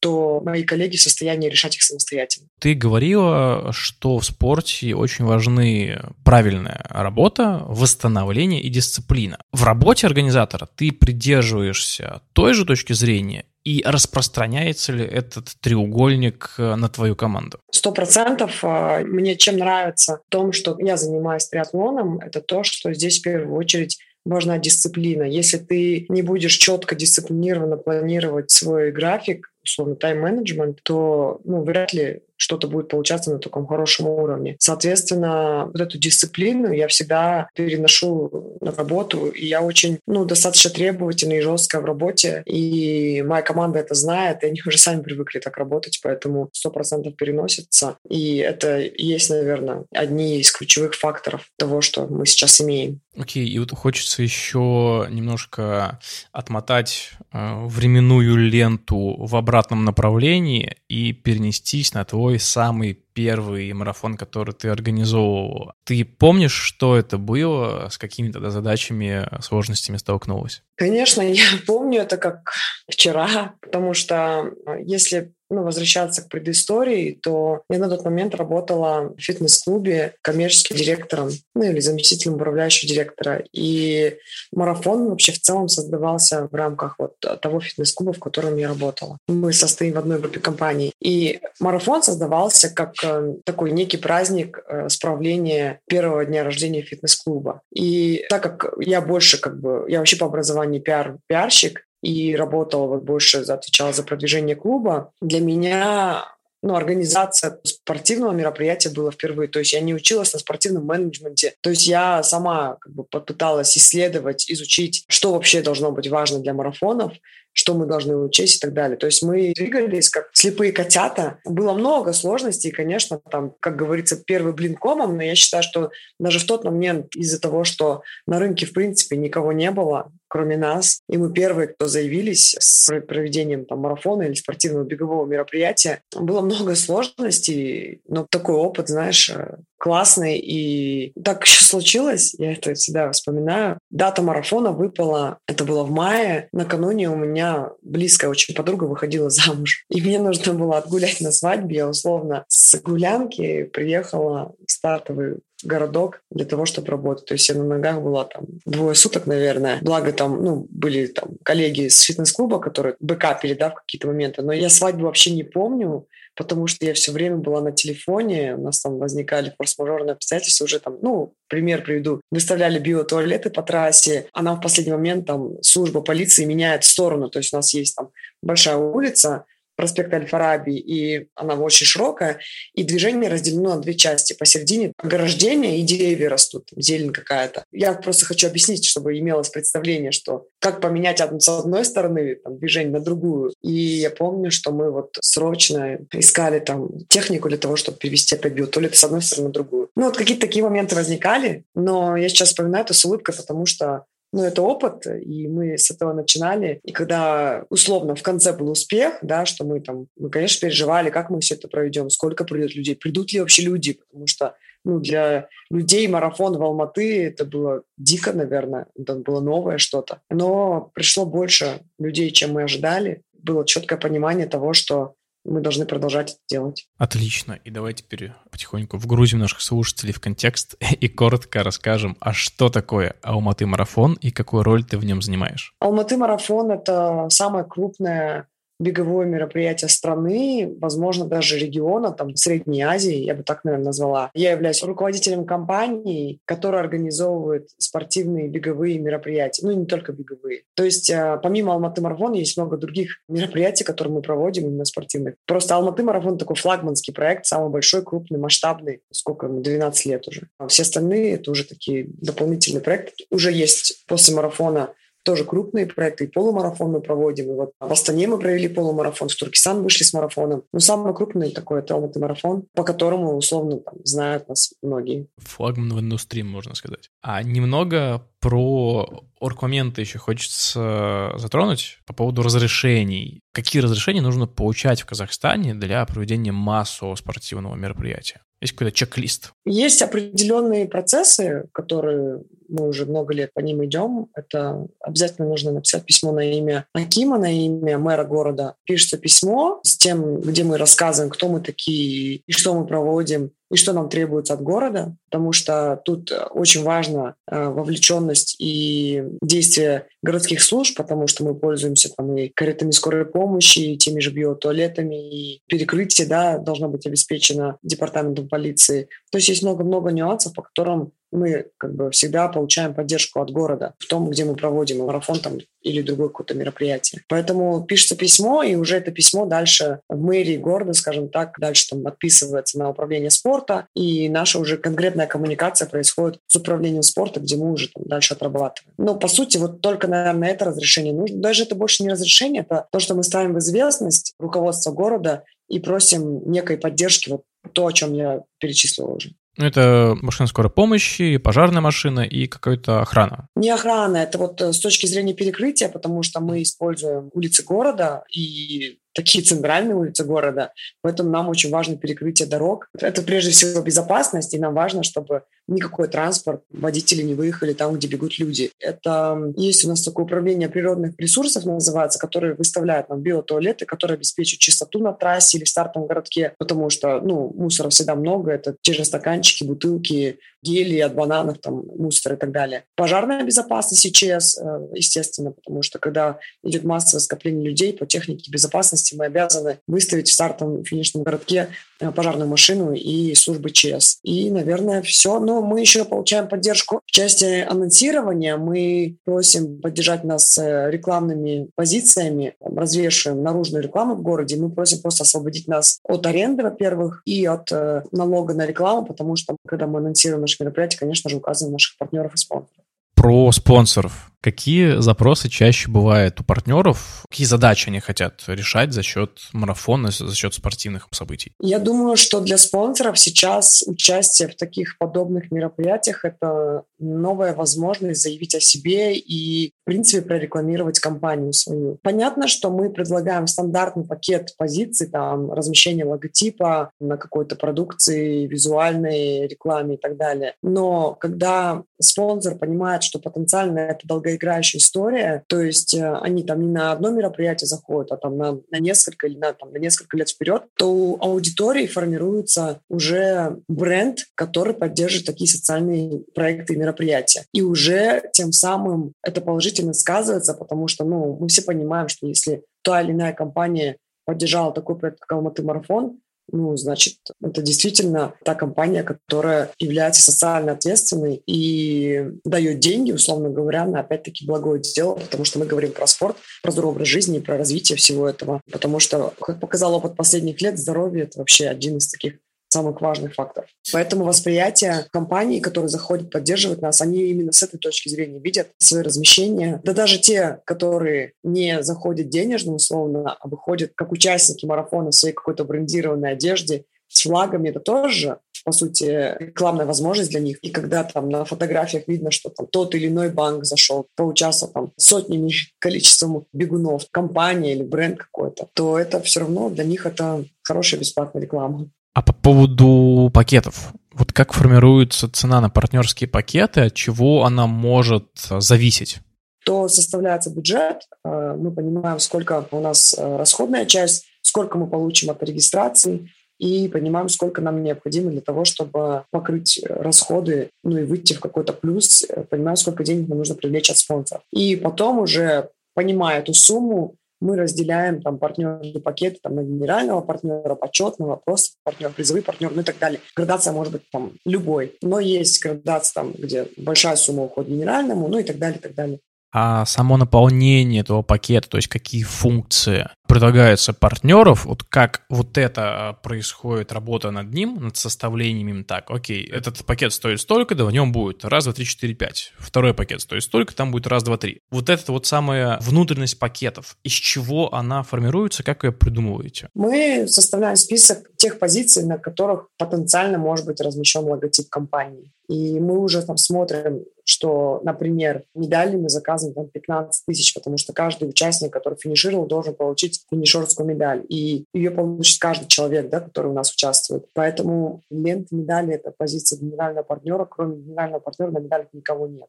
то 0.00 0.40
мои 0.44 0.62
коллеги 0.62 0.96
в 0.96 1.02
состоянии 1.02 1.48
решать 1.48 1.74
их 1.76 1.82
самостоятельно. 1.82 2.48
Ты 2.60 2.74
говорила, 2.74 3.70
что 3.72 4.18
в 4.18 4.26
спорте 4.26 4.94
очень 4.94 5.24
важны 5.24 5.98
правильная 6.22 6.84
работа, 6.90 7.62
восстановление 7.66 8.60
и 8.60 8.68
дисциплина. 8.68 9.38
В 9.52 9.64
работе 9.64 10.06
организатора 10.06 10.68
ты 10.76 10.92
придерживаешься 10.92 12.20
той 12.34 12.52
же 12.52 12.66
точки 12.66 12.92
зрения 12.92 13.46
и 13.66 13.82
распространяется 13.84 14.92
ли 14.92 15.04
этот 15.04 15.56
треугольник 15.60 16.54
э, 16.56 16.76
на 16.76 16.88
твою 16.88 17.16
команду? 17.16 17.58
Сто 17.72 17.90
процентов. 17.90 18.60
А, 18.62 19.00
мне 19.00 19.34
чем 19.34 19.58
нравится 19.58 20.20
в 20.24 20.30
том, 20.30 20.52
что 20.52 20.76
я 20.78 20.96
занимаюсь 20.96 21.48
триатлоном, 21.48 22.20
это 22.20 22.40
то, 22.40 22.62
что 22.62 22.94
здесь 22.94 23.18
в 23.18 23.22
первую 23.22 23.56
очередь 23.56 23.98
важна 24.24 24.58
дисциплина. 24.58 25.24
Если 25.24 25.58
ты 25.58 26.06
не 26.08 26.22
будешь 26.22 26.54
четко, 26.54 26.94
дисциплинированно 26.94 27.76
планировать 27.76 28.52
свой 28.52 28.92
график, 28.92 29.50
условно, 29.66 29.96
тайм-менеджмент, 29.96 30.80
то 30.82 31.40
ну, 31.44 31.62
вряд 31.62 31.92
ли 31.92 32.22
что-то 32.36 32.68
будет 32.68 32.88
получаться 32.88 33.30
на 33.30 33.38
таком 33.38 33.66
хорошем 33.66 34.06
уровне. 34.06 34.56
Соответственно, 34.58 35.66
вот 35.66 35.80
эту 35.80 35.98
дисциплину 35.98 36.70
я 36.70 36.88
всегда 36.88 37.48
переношу 37.54 38.58
на 38.60 38.72
работу, 38.72 39.28
и 39.28 39.46
я 39.46 39.62
очень, 39.62 39.98
ну, 40.06 40.24
достаточно 40.24 40.70
требовательная 40.70 41.38
и 41.38 41.42
жесткая 41.42 41.80
в 41.80 41.86
работе, 41.86 42.42
и 42.46 43.22
моя 43.26 43.42
команда 43.42 43.78
это 43.78 43.94
знает, 43.94 44.42
и 44.42 44.46
они 44.46 44.60
уже 44.66 44.78
сами 44.78 45.02
привыкли 45.02 45.38
так 45.38 45.56
работать, 45.56 46.00
поэтому 46.02 46.50
сто 46.52 46.70
процентов 46.70 47.16
переносится, 47.16 47.96
и 48.08 48.36
это 48.38 48.80
есть, 48.80 49.30
наверное, 49.30 49.84
одни 49.92 50.40
из 50.40 50.52
ключевых 50.52 50.94
факторов 50.94 51.48
того, 51.56 51.80
что 51.80 52.06
мы 52.06 52.26
сейчас 52.26 52.60
имеем. 52.60 53.00
Окей, 53.18 53.46
okay, 53.46 53.48
и 53.48 53.58
вот 53.58 53.72
хочется 53.72 54.22
еще 54.22 55.06
немножко 55.10 55.98
отмотать 56.32 57.12
э, 57.32 57.66
временную 57.66 58.36
ленту 58.36 59.16
в 59.18 59.36
обратном 59.56 59.84
направлении 59.84 60.76
и 60.88 61.12
перенестись 61.12 61.94
на 61.94 62.04
твой 62.04 62.38
самый 62.38 62.92
первый 62.92 63.72
марафон, 63.72 64.18
который 64.18 64.52
ты 64.52 64.68
организовывал. 64.68 65.72
Ты 65.84 66.04
помнишь, 66.04 66.52
что 66.52 66.96
это 66.96 67.16
было, 67.16 67.88
с 67.90 67.96
какими 67.96 68.30
то 68.30 68.50
задачами, 68.50 69.26
сложностями 69.40 69.96
столкнулась? 69.96 70.62
Конечно, 70.76 71.22
я 71.32 71.44
помню 71.66 72.02
это 72.02 72.18
как 72.18 72.52
вчера, 72.90 73.54
потому 73.62 73.94
что 73.94 74.52
если 74.84 75.32
ну, 75.50 75.62
возвращаться 75.62 76.22
к 76.22 76.28
предыстории, 76.28 77.18
то 77.22 77.62
я 77.70 77.78
на 77.78 77.88
тот 77.88 78.04
момент 78.04 78.34
работала 78.34 79.14
в 79.16 79.20
фитнес-клубе 79.20 80.14
коммерческим 80.22 80.76
директором, 80.76 81.30
ну 81.54 81.62
или 81.62 81.80
заместителем 81.80 82.34
управляющего 82.34 82.88
директора. 82.88 83.44
И 83.52 84.16
марафон 84.52 85.08
вообще 85.08 85.32
в 85.32 85.40
целом 85.40 85.68
создавался 85.68 86.48
в 86.50 86.54
рамках 86.54 86.96
вот 86.98 87.16
того 87.40 87.60
фитнес-клуба, 87.60 88.12
в 88.12 88.20
котором 88.20 88.56
я 88.56 88.68
работала. 88.68 89.18
Мы 89.28 89.52
состоим 89.52 89.94
в 89.94 89.98
одной 89.98 90.18
группе 90.18 90.40
компаний. 90.40 90.92
И 91.00 91.40
марафон 91.60 92.02
создавался 92.02 92.70
как 92.70 92.94
э, 93.04 93.34
такой 93.44 93.70
некий 93.70 93.96
праздник 93.96 94.58
э, 94.68 94.88
справления 94.88 95.80
первого 95.88 96.24
дня 96.24 96.44
рождения 96.44 96.82
фитнес-клуба. 96.82 97.60
И 97.74 98.24
так 98.28 98.42
как 98.42 98.74
я 98.80 99.00
больше 99.00 99.40
как 99.40 99.60
бы, 99.60 99.84
я 99.88 99.98
вообще 99.98 100.16
по 100.16 100.26
образованию 100.26 100.82
пиар, 100.82 101.18
пиарщик, 101.28 101.86
и 102.06 102.36
работала 102.36 102.86
вот 102.86 103.02
больше, 103.02 103.38
отвечала 103.38 103.92
за 103.92 104.04
продвижение 104.04 104.54
клуба. 104.54 105.10
Для 105.20 105.40
меня 105.40 106.24
ну, 106.62 106.76
организация 106.76 107.58
спортивного 107.64 108.32
мероприятия 108.32 108.90
была 108.90 109.10
впервые. 109.10 109.48
То 109.48 109.58
есть 109.58 109.72
я 109.72 109.80
не 109.80 109.92
училась 109.92 110.32
на 110.32 110.38
спортивном 110.38 110.86
менеджменте. 110.86 111.54
То 111.62 111.70
есть 111.70 111.88
я 111.88 112.22
сама 112.22 112.76
как 112.80 112.94
бы 112.94 113.02
попыталась 113.02 113.76
исследовать, 113.76 114.48
изучить, 114.48 115.04
что 115.08 115.32
вообще 115.32 115.62
должно 115.62 115.90
быть 115.90 116.08
важно 116.08 116.38
для 116.38 116.54
марафонов, 116.54 117.12
что 117.52 117.74
мы 117.74 117.86
должны 117.86 118.16
учесть 118.16 118.56
и 118.56 118.58
так 118.60 118.74
далее. 118.74 118.98
То 118.98 119.06
есть 119.06 119.22
мы 119.22 119.52
двигались 119.56 120.10
как 120.10 120.28
слепые 120.32 120.72
котята. 120.72 121.38
Было 121.44 121.72
много 121.72 122.12
сложностей, 122.12 122.70
конечно, 122.70 123.18
там, 123.30 123.54
как 123.60 123.76
говорится, 123.76 124.16
первый 124.16 124.52
блин 124.52 124.74
комом, 124.74 125.16
но 125.16 125.22
я 125.22 125.34
считаю, 125.34 125.62
что 125.62 125.90
даже 126.20 126.38
в 126.38 126.44
тот 126.44 126.64
момент 126.64 127.16
из-за 127.16 127.40
того, 127.40 127.64
что 127.64 128.02
на 128.26 128.38
рынке, 128.38 128.66
в 128.66 128.74
принципе, 128.74 129.16
никого 129.16 129.52
не 129.52 129.70
было, 129.70 130.12
кроме 130.28 130.56
нас. 130.56 131.00
И 131.08 131.16
мы 131.16 131.32
первые, 131.32 131.68
кто 131.68 131.86
заявились 131.86 132.56
с 132.58 133.00
проведением 133.02 133.64
там, 133.64 133.80
марафона 133.80 134.22
или 134.22 134.34
спортивного 134.34 134.84
бегового 134.84 135.26
мероприятия. 135.26 136.02
Было 136.14 136.40
много 136.40 136.74
сложностей, 136.74 138.00
но 138.08 138.26
такой 138.28 138.56
опыт, 138.56 138.88
знаешь, 138.88 139.30
э, 139.30 139.56
классный. 139.78 140.38
И 140.38 141.12
так 141.22 141.46
еще 141.46 141.64
случилось, 141.64 142.34
я 142.38 142.52
это 142.52 142.74
всегда 142.74 143.10
вспоминаю. 143.12 143.78
Дата 143.90 144.22
марафона 144.22 144.72
выпала, 144.72 145.38
это 145.46 145.64
было 145.64 145.84
в 145.84 145.90
мае. 145.90 146.48
Накануне 146.52 147.10
у 147.10 147.16
меня 147.16 147.70
близкая 147.82 148.30
очень 148.30 148.54
подруга 148.54 148.84
выходила 148.84 149.30
замуж. 149.30 149.84
И 149.88 150.00
мне 150.00 150.18
нужно 150.18 150.54
было 150.54 150.78
отгулять 150.78 151.20
на 151.20 151.32
свадьбе. 151.32 151.76
Я 151.76 151.88
условно 151.88 152.44
с 152.48 152.78
гулянки 152.80 153.64
приехала 153.64 154.54
стартовый 154.86 155.38
городок 155.64 156.20
для 156.30 156.44
того, 156.44 156.66
чтобы 156.66 156.88
работать. 156.88 157.26
То 157.26 157.34
есть 157.34 157.48
я 157.48 157.54
на 157.54 157.64
ногах 157.64 158.00
была 158.00 158.24
там 158.24 158.44
двое 158.64 158.94
суток, 158.94 159.26
наверное. 159.26 159.78
Благо 159.82 160.12
там, 160.12 160.42
ну, 160.42 160.66
были 160.70 161.06
там 161.06 161.30
коллеги 161.42 161.88
с 161.88 162.00
фитнес-клуба, 162.02 162.60
которые 162.60 162.94
бэкапили, 163.00 163.54
да, 163.54 163.70
в 163.70 163.74
какие-то 163.74 164.06
моменты. 164.06 164.42
Но 164.42 164.52
я 164.52 164.68
свадьбу 164.68 165.04
вообще 165.04 165.34
не 165.34 165.44
помню, 165.44 166.06
потому 166.36 166.66
что 166.66 166.86
я 166.86 166.92
все 166.92 167.10
время 167.10 167.36
была 167.36 167.62
на 167.62 167.72
телефоне, 167.72 168.54
у 168.56 168.62
нас 168.62 168.80
там 168.80 168.98
возникали 168.98 169.52
форс-мажорные 169.56 170.12
обстоятельства, 170.12 170.64
уже 170.64 170.78
там, 170.78 170.98
ну, 171.02 171.32
пример 171.48 171.82
приведу, 171.82 172.20
выставляли 172.30 172.78
биотуалеты 172.78 173.50
по 173.50 173.62
трассе, 173.62 174.26
а 174.32 174.42
нам 174.42 174.58
в 174.58 174.60
последний 174.60 174.92
момент 174.92 175.26
там 175.26 175.62
служба 175.62 176.02
полиции 176.02 176.44
меняет 176.44 176.84
сторону, 176.84 177.30
то 177.30 177.38
есть 177.38 177.54
у 177.54 177.56
нас 177.56 177.72
есть 177.74 177.96
там 177.96 178.10
большая 178.42 178.76
улица, 178.76 179.46
проспект 179.76 180.12
Аль-Фараби, 180.12 180.76
и 180.76 181.28
она 181.34 181.54
очень 181.54 181.86
широкая, 181.86 182.40
и 182.74 182.82
движение 182.82 183.30
разделено 183.30 183.74
на 183.74 183.80
две 183.80 183.94
части. 183.94 184.32
Посередине 184.32 184.92
ограждение 184.98 185.78
и 185.78 185.82
деревья 185.82 186.28
растут, 186.28 186.68
зелень 186.76 187.12
какая-то. 187.12 187.64
Я 187.72 187.92
просто 187.92 188.26
хочу 188.26 188.46
объяснить, 188.46 188.84
чтобы 188.84 189.18
имелось 189.18 189.50
представление, 189.50 190.12
что 190.12 190.46
как 190.58 190.80
поменять 190.80 191.20
одну 191.20 191.40
с 191.40 191.48
одной 191.48 191.84
стороны 191.84 192.36
там, 192.36 192.58
движение 192.58 192.92
на 192.92 193.00
другую. 193.00 193.52
И 193.62 193.70
я 193.70 194.10
помню, 194.10 194.50
что 194.50 194.72
мы 194.72 194.90
вот 194.90 195.16
срочно 195.20 195.98
искали 196.12 196.58
там 196.58 196.88
технику 197.08 197.48
для 197.48 197.58
того, 197.58 197.76
чтобы 197.76 197.98
перевести 197.98 198.34
опять 198.34 198.54
биотуалет 198.54 198.96
с 198.96 199.04
одной 199.04 199.22
стороны 199.22 199.48
на 199.48 199.52
другую. 199.52 199.90
Ну, 199.94 200.06
вот 200.06 200.16
какие-то 200.16 200.46
такие 200.46 200.64
моменты 200.64 200.94
возникали, 200.94 201.64
но 201.74 202.16
я 202.16 202.28
сейчас 202.28 202.48
вспоминаю 202.48 202.84
это 202.84 202.94
с 202.94 203.04
улыбкой, 203.04 203.34
потому 203.34 203.66
что 203.66 204.04
ну, 204.36 204.44
это 204.44 204.60
опыт, 204.60 205.06
и 205.06 205.48
мы 205.48 205.78
с 205.78 205.90
этого 205.90 206.12
начинали. 206.12 206.78
И 206.84 206.92
когда 206.92 207.64
условно 207.70 208.14
в 208.14 208.22
конце 208.22 208.52
был 208.52 208.70
успех, 208.70 209.14
да, 209.22 209.46
что 209.46 209.64
мы 209.64 209.80
там, 209.80 210.08
мы, 210.18 210.28
конечно, 210.28 210.68
переживали, 210.68 211.08
как 211.08 211.30
мы 211.30 211.40
все 211.40 211.54
это 211.54 211.68
проведем, 211.68 212.10
сколько 212.10 212.44
придет 212.44 212.74
людей, 212.74 212.96
придут 212.96 213.32
ли 213.32 213.40
вообще 213.40 213.62
люди, 213.62 213.94
потому 213.94 214.26
что 214.26 214.54
ну, 214.84 215.00
для 215.00 215.48
людей 215.70 216.06
марафон 216.06 216.58
в 216.58 216.62
Алматы 216.62 217.24
это 217.24 217.46
было 217.46 217.82
дико, 217.96 218.34
наверное, 218.34 218.88
это 218.94 219.14
было 219.14 219.40
новое 219.40 219.78
что-то. 219.78 220.20
Но 220.28 220.90
пришло 220.94 221.24
больше 221.24 221.80
людей, 221.98 222.30
чем 222.30 222.52
мы 222.52 222.64
ожидали. 222.64 223.22
Было 223.32 223.64
четкое 223.64 223.98
понимание 223.98 224.46
того, 224.46 224.74
что 224.74 225.14
мы 225.46 225.60
должны 225.60 225.86
продолжать 225.86 226.32
это 226.32 226.40
делать. 226.48 226.88
Отлично. 226.98 227.58
И 227.64 227.70
давай 227.70 227.94
теперь 227.94 228.32
потихоньку 228.50 228.98
вгрузим 228.98 229.38
наших 229.38 229.60
слушателей 229.60 230.12
в 230.12 230.20
контекст 230.20 230.76
и 231.00 231.08
коротко 231.08 231.62
расскажем, 231.62 232.16
а 232.20 232.32
что 232.32 232.68
такое 232.68 233.14
Алматы 233.22 233.66
марафон 233.66 234.14
и 234.14 234.30
какую 234.30 234.62
роль 234.62 234.84
ты 234.84 234.98
в 234.98 235.04
нем 235.04 235.22
занимаешь? 235.22 235.74
Алматы 235.80 236.16
марафон— 236.16 236.70
это 236.72 237.26
самое 237.30 237.64
крупное 237.64 238.48
беговое 238.78 239.26
мероприятие 239.26 239.88
страны, 239.88 240.74
возможно, 240.80 241.26
даже 241.26 241.58
региона, 241.58 242.12
там, 242.12 242.36
Средней 242.36 242.82
Азии, 242.82 243.16
я 243.16 243.34
бы 243.34 243.42
так, 243.42 243.64
наверное, 243.64 243.86
назвала. 243.86 244.30
Я 244.34 244.52
являюсь 244.52 244.82
руководителем 244.82 245.44
компании, 245.44 246.40
которая 246.44 246.82
организовывает 246.82 247.68
спортивные 247.78 248.48
беговые 248.48 248.98
мероприятия. 248.98 249.66
Ну, 249.66 249.72
не 249.72 249.86
только 249.86 250.12
беговые. 250.12 250.62
То 250.74 250.84
есть, 250.84 251.10
э, 251.10 251.38
помимо 251.42 251.72
Алматы 251.72 252.00
марафон, 252.00 252.32
есть 252.32 252.56
много 252.56 252.76
других 252.76 253.20
мероприятий, 253.28 253.84
которые 253.84 254.14
мы 254.14 254.22
проводим 254.22 254.66
именно 254.66 254.84
спортивных. 254.84 255.34
Просто 255.46 255.74
Алматы 255.74 256.02
марафон 256.02 256.38
такой 256.38 256.56
флагманский 256.56 257.12
проект, 257.12 257.46
самый 257.46 257.70
большой, 257.70 258.02
крупный, 258.02 258.38
масштабный. 258.38 259.00
Сколько? 259.10 259.48
12 259.48 260.06
лет 260.06 260.28
уже. 260.28 260.48
А 260.58 260.68
все 260.68 260.82
остальные 260.82 261.34
это 261.34 261.50
уже 261.50 261.64
такие 261.64 262.06
дополнительные 262.20 262.80
проекты. 262.80 263.24
Уже 263.30 263.52
есть 263.52 264.04
после 264.06 264.34
марафона 264.34 264.90
тоже 265.26 265.44
крупные 265.44 265.86
проекты, 265.86 266.24
и 266.24 266.26
полумарафон 266.28 266.92
мы 266.92 267.00
проводим. 267.00 267.50
И 267.50 267.54
вот 267.54 267.72
в 267.80 267.92
Астане 267.92 268.28
мы 268.28 268.38
провели 268.38 268.68
полумарафон, 268.68 269.28
в 269.28 269.34
Туркестан 269.34 269.82
вышли 269.82 270.04
с 270.04 270.12
марафоном. 270.12 270.62
Но 270.72 270.78
самый 270.78 271.12
крупный 271.14 271.50
такой 271.50 271.80
это 271.80 271.94
Алматы 271.94 272.20
марафон, 272.20 272.64
по 272.74 272.84
которому, 272.84 273.36
условно, 273.36 273.78
там, 273.78 273.94
знают 274.04 274.48
нас 274.48 274.72
многие. 274.82 275.26
Флагман 275.38 275.92
в 275.92 276.00
индустрии, 276.00 276.42
можно 276.42 276.76
сказать. 276.76 277.10
А 277.22 277.42
немного 277.42 278.24
про 278.38 279.24
оргмоменты 279.40 280.02
еще 280.02 280.18
хочется 280.18 281.32
затронуть 281.36 281.98
по 282.06 282.14
поводу 282.14 282.42
разрешений. 282.42 283.40
Какие 283.52 283.82
разрешения 283.82 284.20
нужно 284.20 284.46
получать 284.46 285.00
в 285.00 285.06
Казахстане 285.06 285.74
для 285.74 286.04
проведения 286.06 286.52
массового 286.52 287.16
спортивного 287.16 287.74
мероприятия? 287.74 288.42
Есть 288.60 288.72
какой-то 288.72 288.96
чек-лист? 288.96 289.52
Есть 289.64 290.02
определенные 290.02 290.86
процессы, 290.86 291.66
которые 291.72 292.42
мы 292.68 292.88
уже 292.88 293.06
много 293.06 293.34
лет 293.34 293.52
по 293.52 293.60
ним 293.60 293.84
идем. 293.84 294.28
Это 294.34 294.86
обязательно 295.00 295.48
нужно 295.48 295.72
написать 295.72 296.04
письмо 296.04 296.32
на 296.32 296.50
имя 296.50 296.86
Акима, 296.92 297.38
на 297.38 297.52
имя 297.52 297.98
мэра 297.98 298.24
города. 298.24 298.74
Пишется 298.84 299.18
письмо 299.18 299.80
с 299.82 299.96
тем, 299.96 300.40
где 300.40 300.64
мы 300.64 300.78
рассказываем, 300.78 301.30
кто 301.30 301.48
мы 301.48 301.60
такие 301.60 302.42
и 302.46 302.52
что 302.52 302.74
мы 302.74 302.86
проводим, 302.86 303.50
и 303.70 303.76
что 303.76 303.92
нам 303.92 304.08
требуется 304.08 304.54
от 304.54 304.62
города, 304.62 305.16
потому 305.30 305.52
что 305.52 306.00
тут 306.04 306.32
очень 306.50 306.82
важна 306.82 307.34
э, 307.50 307.68
вовлеченность 307.68 308.56
и 308.58 309.24
действие 309.42 310.06
городских 310.22 310.62
служб, 310.62 310.96
потому 310.96 311.26
что 311.26 311.44
мы 311.44 311.54
пользуемся 311.54 312.10
там 312.14 312.36
и 312.36 312.48
каретами 312.48 312.92
скорой 312.92 313.24
помощи, 313.24 313.78
и 313.78 313.98
теми 313.98 314.20
же 314.20 314.30
биотуалетами, 314.30 315.16
и 315.16 315.62
перекрытие 315.66 316.26
да, 316.26 316.58
должно 316.58 316.88
быть 316.88 317.06
обеспечено 317.06 317.76
департаментом 317.82 318.48
полиции. 318.48 319.08
То 319.30 319.38
есть 319.38 319.48
есть 319.48 319.62
много-много 319.62 320.10
нюансов, 320.10 320.54
по 320.54 320.62
которым 320.62 321.12
мы 321.36 321.66
как 321.78 321.94
бы 321.94 322.10
всегда 322.10 322.48
получаем 322.48 322.94
поддержку 322.94 323.40
от 323.40 323.50
города 323.50 323.94
в 323.98 324.06
том, 324.06 324.30
где 324.30 324.44
мы 324.44 324.56
проводим 324.56 325.04
марафон 325.04 325.38
там 325.38 325.58
или 325.82 326.02
другое 326.02 326.28
какое-то 326.28 326.54
мероприятие. 326.54 327.22
Поэтому 327.28 327.84
пишется 327.84 328.16
письмо, 328.16 328.62
и 328.62 328.74
уже 328.74 328.96
это 328.96 329.12
письмо 329.12 329.46
дальше 329.46 330.00
в 330.08 330.20
мэрии 330.20 330.56
города, 330.56 330.92
скажем 330.94 331.28
так, 331.28 331.54
дальше 331.60 331.88
там 331.90 332.06
отписывается 332.06 332.78
на 332.78 332.90
управление 332.90 333.30
спорта, 333.30 333.86
и 333.94 334.28
наша 334.28 334.58
уже 334.58 334.78
конкретная 334.78 335.26
коммуникация 335.26 335.88
происходит 335.88 336.40
с 336.46 336.56
управлением 336.56 337.02
спорта, 337.02 337.38
где 337.40 337.56
мы 337.56 337.70
уже 337.72 337.88
там 337.94 338.04
дальше 338.06 338.34
отрабатываем. 338.34 338.94
Но, 338.98 339.14
по 339.14 339.28
сути, 339.28 339.58
вот 339.58 339.80
только, 339.80 340.08
наверное, 340.08 340.50
это 340.50 340.64
разрешение 340.64 341.12
нужно. 341.12 341.38
Даже 341.38 341.62
это 341.62 341.74
больше 341.76 342.02
не 342.02 342.10
разрешение, 342.10 342.62
это 342.62 342.86
то, 342.90 342.98
что 342.98 343.14
мы 343.14 343.22
ставим 343.22 343.54
в 343.54 343.58
известность 343.58 344.34
руководство 344.38 344.90
города 344.90 345.44
и 345.68 345.78
просим 345.78 346.50
некой 346.50 346.78
поддержки, 346.78 347.30
вот 347.30 347.42
то, 347.72 347.86
о 347.86 347.92
чем 347.92 348.12
я 348.14 348.42
перечислила 348.58 349.08
уже. 349.08 349.30
Ну, 349.56 349.64
это 349.64 350.16
машина 350.20 350.46
скорой 350.46 350.70
помощи, 350.70 351.38
пожарная 351.38 351.80
машина 351.80 352.20
и 352.20 352.46
какая-то 352.46 353.00
охрана. 353.00 353.48
Не 353.56 353.70
охрана, 353.70 354.18
это 354.18 354.38
вот 354.38 354.60
э, 354.60 354.72
с 354.72 354.80
точки 354.80 355.06
зрения 355.06 355.34
перекрытия, 355.34 355.88
потому 355.88 356.22
что 356.22 356.40
мы 356.40 356.62
используем 356.62 357.30
улицы 357.32 357.64
города, 357.64 358.24
и 358.30 358.98
такие 359.16 359.42
центральные 359.42 359.96
улицы 359.96 360.24
города. 360.24 360.72
Поэтому 361.00 361.30
нам 361.30 361.48
очень 361.48 361.70
важно 361.70 361.96
перекрытие 361.96 362.46
дорог. 362.46 362.88
Это 363.00 363.22
прежде 363.22 363.50
всего 363.50 363.80
безопасность, 363.80 364.52
и 364.54 364.58
нам 364.58 364.74
важно, 364.74 365.02
чтобы 365.02 365.42
никакой 365.68 366.08
транспорт, 366.08 366.62
водители 366.70 367.22
не 367.22 367.34
выехали 367.34 367.72
там, 367.72 367.94
где 367.94 368.06
бегут 368.06 368.38
люди. 368.38 368.70
Это 368.78 369.52
есть 369.56 369.84
у 369.84 369.88
нас 369.88 370.02
такое 370.02 370.26
управление 370.26 370.68
природных 370.68 371.14
ресурсов, 371.18 371.64
называется, 371.64 372.18
которое 372.18 372.54
выставляет 372.54 373.08
нам 373.08 373.20
биотуалеты, 373.22 373.86
которые 373.86 374.16
обеспечивают 374.16 374.60
чистоту 374.60 375.00
на 375.00 375.12
трассе 375.12 375.58
или 375.58 375.64
в 375.64 375.68
стартовом 375.68 376.06
городке, 376.06 376.54
потому 376.58 376.90
что 376.90 377.20
ну, 377.20 377.52
мусора 377.56 377.88
всегда 377.88 378.14
много, 378.14 378.52
это 378.52 378.76
те 378.82 378.92
же 378.92 379.04
стаканчики, 379.04 379.64
бутылки, 379.64 380.38
гели 380.62 380.98
от 380.98 381.14
бананов, 381.14 381.58
там, 381.58 381.84
мусор 381.96 382.34
и 382.34 382.36
так 382.36 382.52
далее. 382.52 382.84
Пожарная 382.96 383.44
безопасность 383.44 384.02
сейчас, 384.02 384.58
э, 384.58 384.88
естественно, 384.94 385.52
потому 385.52 385.82
что 385.82 385.98
когда 385.98 386.38
идет 386.64 386.84
массовое 386.84 387.20
скопление 387.20 387.68
людей 387.68 387.92
по 387.92 388.06
технике 388.06 388.50
безопасности, 388.50 389.05
мы 389.14 389.26
обязаны 389.26 389.78
выставить 389.86 390.28
в 390.28 390.32
стартовом 390.32 390.84
финишном 390.84 391.22
городке 391.22 391.68
э, 392.00 392.10
пожарную 392.10 392.48
машину 392.48 392.92
и 392.92 393.34
службы 393.34 393.70
ЧС. 393.70 394.18
И, 394.22 394.50
наверное, 394.50 395.02
все. 395.02 395.38
Но 395.38 395.62
мы 395.62 395.80
еще 395.80 396.04
получаем 396.04 396.48
поддержку 396.48 397.00
в 397.06 397.10
части 397.10 397.60
анонсирования. 397.60 398.56
Мы 398.56 399.16
просим 399.24 399.80
поддержать 399.80 400.24
нас 400.24 400.56
э, 400.58 400.90
рекламными 400.90 401.68
позициями, 401.74 402.54
развешиваем 402.60 403.42
наружную 403.42 403.82
рекламу 403.82 404.14
в 404.14 404.22
городе. 404.22 404.56
Мы 404.56 404.70
просим 404.70 405.00
просто 405.00 405.24
освободить 405.24 405.68
нас 405.68 405.98
от 406.04 406.26
аренды, 406.26 406.62
во-первых, 406.62 407.22
и 407.24 407.44
от 407.46 407.70
налога 408.12 408.54
на 408.54 408.66
рекламу, 408.66 409.04
потому 409.04 409.36
что 409.36 409.56
когда 409.66 409.86
мы 409.86 409.98
анонсируем 409.98 410.40
наш 410.40 410.58
мероприятий, 410.60 410.98
конечно 410.98 411.30
же, 411.30 411.36
указываем 411.36 411.72
наших 411.72 411.96
партнеров 411.98 412.34
и 412.34 412.36
спонсоров. 412.36 412.85
Про 413.26 413.50
спонсоров. 413.50 414.30
Какие 414.40 415.00
запросы 415.00 415.48
чаще 415.48 415.90
бывают 415.90 416.40
у 416.40 416.44
партнеров? 416.44 417.24
Какие 417.28 417.48
задачи 417.48 417.88
они 417.88 417.98
хотят 417.98 418.44
решать 418.46 418.92
за 418.92 419.02
счет 419.02 419.40
марафона, 419.52 420.12
за 420.12 420.32
счет 420.32 420.54
спортивных 420.54 421.08
событий? 421.10 421.50
Я 421.58 421.80
думаю, 421.80 422.16
что 422.16 422.38
для 422.38 422.56
спонсоров 422.56 423.18
сейчас 423.18 423.82
участие 423.88 424.46
в 424.46 424.54
таких 424.54 424.96
подобных 424.98 425.50
мероприятиях– 425.50 426.20
это 426.24 426.84
новая 427.00 427.52
возможность 427.52 428.22
заявить 428.22 428.54
о 428.54 428.60
себе 428.60 429.16
и, 429.16 429.72
принципе, 429.86 430.20
прорекламировать 430.20 430.98
компанию 430.98 431.52
свою. 431.52 431.98
Понятно, 432.02 432.48
что 432.48 432.70
мы 432.70 432.90
предлагаем 432.90 433.46
стандартный 433.46 434.04
пакет 434.04 434.52
позиций, 434.58 435.08
там, 435.08 435.52
размещение 435.52 436.04
логотипа 436.04 436.90
на 437.00 437.16
какой-то 437.16 437.54
продукции, 437.54 438.46
визуальной 438.46 439.46
рекламе 439.46 439.94
и 439.94 439.98
так 439.98 440.16
далее. 440.16 440.54
Но 440.60 441.14
когда 441.14 441.84
спонсор 442.00 442.56
понимает, 442.56 443.04
что 443.04 443.20
потенциально 443.20 443.78
это 443.78 444.06
долгоиграющая 444.06 444.80
история, 444.80 445.44
то 445.46 445.60
есть 445.60 445.94
э, 445.94 446.14
они 446.20 446.42
там 446.42 446.60
не 446.60 446.72
на 446.72 446.90
одно 446.90 447.10
мероприятие 447.10 447.68
заходят, 447.68 448.10
а 448.10 448.16
там 448.16 448.36
на, 448.36 448.58
на 448.70 448.80
несколько 448.80 449.28
или 449.28 449.38
на, 449.38 449.52
там, 449.52 449.72
на 449.72 449.78
несколько 449.78 450.16
лет 450.16 450.28
вперед, 450.28 450.64
то 450.76 450.92
у 450.92 451.18
аудитории 451.20 451.86
формируется 451.86 452.80
уже 452.88 453.60
бренд, 453.68 454.26
который 454.34 454.74
поддерживает 454.74 455.26
такие 455.26 455.48
социальные 455.48 456.24
проекты 456.34 456.74
и 456.74 456.76
мероприятия. 456.76 457.44
И 457.52 457.62
уже 457.62 458.24
тем 458.32 458.50
самым 458.50 459.12
это 459.22 459.40
положительно 459.40 459.75
сказывается, 459.94 460.54
потому 460.54 460.88
что 460.88 461.04
ну, 461.04 461.36
мы 461.40 461.48
все 461.48 461.62
понимаем, 461.62 462.08
что 462.08 462.26
если 462.26 462.64
та 462.82 463.02
или 463.02 463.12
иная 463.12 463.32
компания 463.32 463.96
поддержала 464.24 464.72
такой 464.72 464.98
проект, 464.98 465.20
как 465.20 465.32
Алматы 465.32 465.62
марафон, 465.62 466.20
ну, 466.52 466.76
значит, 466.76 467.14
это 467.42 467.60
действительно 467.60 468.34
та 468.44 468.54
компания, 468.54 469.02
которая 469.02 469.70
является 469.78 470.22
социально 470.22 470.72
ответственной 470.72 471.42
и 471.46 472.30
дает 472.44 472.78
деньги, 472.78 473.10
условно 473.10 473.50
говоря, 473.50 473.84
на, 473.84 474.00
опять-таки, 474.00 474.46
благое 474.46 474.80
дело, 474.80 475.14
потому 475.14 475.44
что 475.44 475.58
мы 475.58 475.66
говорим 475.66 475.92
про 475.92 476.06
спорт, 476.06 476.36
про 476.62 476.70
здоровый 476.70 476.96
образ 476.96 477.08
жизни 477.08 477.40
про 477.40 477.58
развитие 477.58 477.96
всего 477.96 478.28
этого. 478.28 478.60
Потому 478.70 479.00
что, 479.00 479.34
как 479.40 479.58
показал 479.58 479.94
опыт 479.94 480.14
последних 480.16 480.60
лет, 480.62 480.78
здоровье– 480.78 481.24
это 481.24 481.38
вообще 481.38 481.66
один 481.66 481.96
из 481.96 482.08
таких 482.08 482.34
самых 482.76 483.00
важных 483.00 483.34
факторов. 483.34 483.68
Поэтому 483.92 484.24
восприятие 484.24 485.06
компаний, 485.10 485.60
которые 485.60 485.88
заходят 485.88 486.30
поддерживать 486.30 486.82
нас, 486.82 487.00
они 487.00 487.22
именно 487.24 487.52
с 487.52 487.62
этой 487.62 487.78
точки 487.78 488.08
зрения 488.08 488.38
видят 488.38 488.68
свои 488.78 489.02
размещения. 489.02 489.80
Да 489.82 489.92
даже 489.94 490.18
те, 490.18 490.60
которые 490.64 491.32
не 491.42 491.82
заходят 491.82 492.28
денежно, 492.28 492.74
условно, 492.74 493.36
а 493.40 493.48
выходят 493.48 493.92
как 493.94 494.12
участники 494.12 494.66
марафона 494.66 495.10
в 495.10 495.14
своей 495.14 495.34
какой-то 495.34 495.64
брендированной 495.64 496.32
одежде, 496.32 496.84
с 497.08 497.22
флагами, 497.22 497.68
это 497.68 497.80
тоже, 497.80 498.38
по 498.64 498.72
сути, 498.72 499.36
рекламная 499.38 499.86
возможность 499.86 500.30
для 500.30 500.40
них. 500.40 500.58
И 500.58 500.70
когда 500.70 501.04
там 501.04 501.28
на 501.28 501.44
фотографиях 501.44 502.08
видно, 502.08 502.30
что 502.30 502.50
там 502.50 502.66
тот 502.66 502.94
или 502.94 503.06
иной 503.06 503.30
банк 503.30 503.64
зашел, 503.64 504.06
поучаствовал 504.16 504.72
там 504.72 504.92
сотнями 504.96 505.52
количеством 505.78 506.46
бегунов, 506.52 507.04
компания 507.10 507.74
или 507.74 507.84
бренд 507.84 508.18
какой-то, 508.18 508.68
то 508.74 508.98
это 508.98 509.20
все 509.20 509.40
равно 509.40 509.70
для 509.70 509.84
них 509.84 510.04
это 510.04 510.44
хорошая 510.62 511.00
бесплатная 511.00 511.42
реклама. 511.42 511.88
А 512.16 512.22
по 512.22 512.32
поводу 512.32 513.30
пакетов. 513.30 513.92
Вот 514.14 514.32
как 514.32 514.54
формируется 514.54 515.30
цена 515.30 515.60
на 515.60 515.68
партнерские 515.68 516.30
пакеты, 516.30 516.80
от 516.80 516.94
чего 516.94 517.44
она 517.44 517.66
может 517.66 518.24
э, 518.48 518.58
зависеть? 518.58 519.18
То 519.66 519.86
составляется 519.88 520.48
бюджет, 520.48 521.02
э, 521.26 521.56
мы 521.58 521.70
понимаем, 521.70 522.18
сколько 522.18 522.66
у 522.70 522.80
нас 522.80 523.14
э, 523.18 523.36
расходная 523.36 523.84
часть, 523.84 524.24
сколько 524.40 524.78
мы 524.78 524.86
получим 524.86 525.28
от 525.28 525.42
регистрации, 525.42 526.30
и 526.58 526.88
понимаем, 526.88 527.28
сколько 527.28 527.60
нам 527.60 527.82
необходимо 527.82 528.30
для 528.30 528.40
того, 528.40 528.64
чтобы 528.64 529.24
покрыть 529.30 529.84
расходы, 529.86 530.70
ну 530.82 530.96
и 530.96 531.04
выйти 531.04 531.34
в 531.34 531.40
какой-то 531.40 531.74
плюс, 531.74 532.24
понимаем, 532.48 532.78
сколько 532.78 533.04
денег 533.04 533.28
нам 533.28 533.36
нужно 533.36 533.56
привлечь 533.56 533.90
от 533.90 533.98
спонсоров. 533.98 534.42
И 534.52 534.74
потом 534.76 535.18
уже, 535.18 535.68
понимая 535.92 536.38
эту 536.38 536.54
сумму, 536.54 537.16
мы 537.40 537.56
разделяем 537.56 538.22
там 538.22 538.38
партнерные 538.38 539.00
пакеты 539.00 539.38
там, 539.42 539.56
на 539.56 539.62
генерального 539.62 540.20
партнера, 540.20 540.74
почетного, 540.74 541.36
просто 541.36 541.76
партнер, 541.84 542.10
призовый 542.10 542.42
партнер, 542.42 542.72
ну 542.74 542.80
и 542.80 542.84
так 542.84 542.98
далее. 542.98 543.20
Градация 543.34 543.72
может 543.72 543.92
быть 543.92 544.02
там 544.10 544.32
любой, 544.44 544.96
но 545.02 545.20
есть 545.20 545.62
градация 545.62 546.14
там, 546.14 546.32
где 546.32 546.68
большая 546.76 547.16
сумма 547.16 547.44
уходит 547.44 547.70
генеральному, 547.70 548.28
ну 548.28 548.38
и 548.38 548.42
так 548.42 548.58
далее, 548.58 548.78
и 548.78 548.82
так 548.82 548.94
далее 548.94 549.20
а 549.52 549.86
само 549.86 550.16
наполнение 550.16 551.00
этого 551.00 551.22
пакета, 551.22 551.68
то 551.68 551.78
есть 551.78 551.88
какие 551.88 552.22
функции 552.22 553.08
предлагаются 553.26 553.92
партнеров, 553.92 554.66
вот 554.66 554.84
как 554.84 555.22
вот 555.28 555.58
это 555.58 556.18
происходит, 556.22 556.92
работа 556.92 557.30
над 557.30 557.52
ним, 557.52 557.76
над 557.80 557.96
составлением 557.96 558.68
им 558.68 558.84
так, 558.84 559.10
окей, 559.10 559.44
этот 559.46 559.84
пакет 559.84 560.12
стоит 560.12 560.40
столько, 560.40 560.74
да 560.74 560.84
в 560.84 560.92
нем 560.92 561.12
будет 561.12 561.44
раз, 561.44 561.64
два, 561.64 561.72
три, 561.72 561.84
четыре, 561.84 562.14
пять. 562.14 562.52
Второй 562.58 562.94
пакет 562.94 563.20
стоит 563.20 563.42
столько, 563.42 563.74
там 563.74 563.90
будет 563.90 564.06
раз, 564.06 564.22
два, 564.22 564.36
три. 564.36 564.60
Вот 564.70 564.88
это 564.88 565.10
вот 565.10 565.26
самая 565.26 565.78
внутренность 565.80 566.38
пакетов, 566.38 566.96
из 567.02 567.12
чего 567.12 567.74
она 567.74 568.02
формируется, 568.02 568.62
как 568.62 568.84
ее 568.84 568.92
придумываете? 568.92 569.68
Мы 569.74 570.26
составляем 570.28 570.76
список 570.76 571.34
тех 571.36 571.58
позиций, 571.58 572.04
на 572.04 572.18
которых 572.18 572.68
потенциально 572.78 573.38
может 573.38 573.66
быть 573.66 573.80
размещен 573.80 574.22
логотип 574.22 574.68
компании. 574.68 575.32
И 575.48 575.78
мы 575.80 575.98
уже 575.98 576.22
там 576.22 576.36
смотрим, 576.36 577.04
что, 577.24 577.80
например, 577.84 578.44
медали 578.54 578.96
мы 578.96 579.08
заказываем 579.08 579.54
там 579.54 579.68
15 579.68 580.26
тысяч, 580.26 580.54
потому 580.54 580.78
что 580.78 580.92
каждый 580.92 581.28
участник, 581.28 581.72
который 581.72 581.98
финишировал, 581.98 582.46
должен 582.46 582.74
получить 582.74 583.24
финишерскую 583.30 583.86
медаль. 583.86 584.24
И 584.28 584.64
ее 584.72 584.90
получит 584.90 585.40
каждый 585.40 585.66
человек, 585.66 586.08
да, 586.08 586.20
который 586.20 586.50
у 586.50 586.54
нас 586.54 586.72
участвует. 586.72 587.26
Поэтому 587.34 588.02
ленты 588.10 588.54
медали– 588.54 588.94
это 588.94 589.12
позиция 589.16 589.58
генерального 589.58 590.04
партнера. 590.04 590.44
Кроме 590.44 590.76
генерального 590.76 591.20
партнера 591.20 591.50
на 591.50 591.58
медалях 591.58 591.88
никого 591.92 592.26
нет 592.26 592.46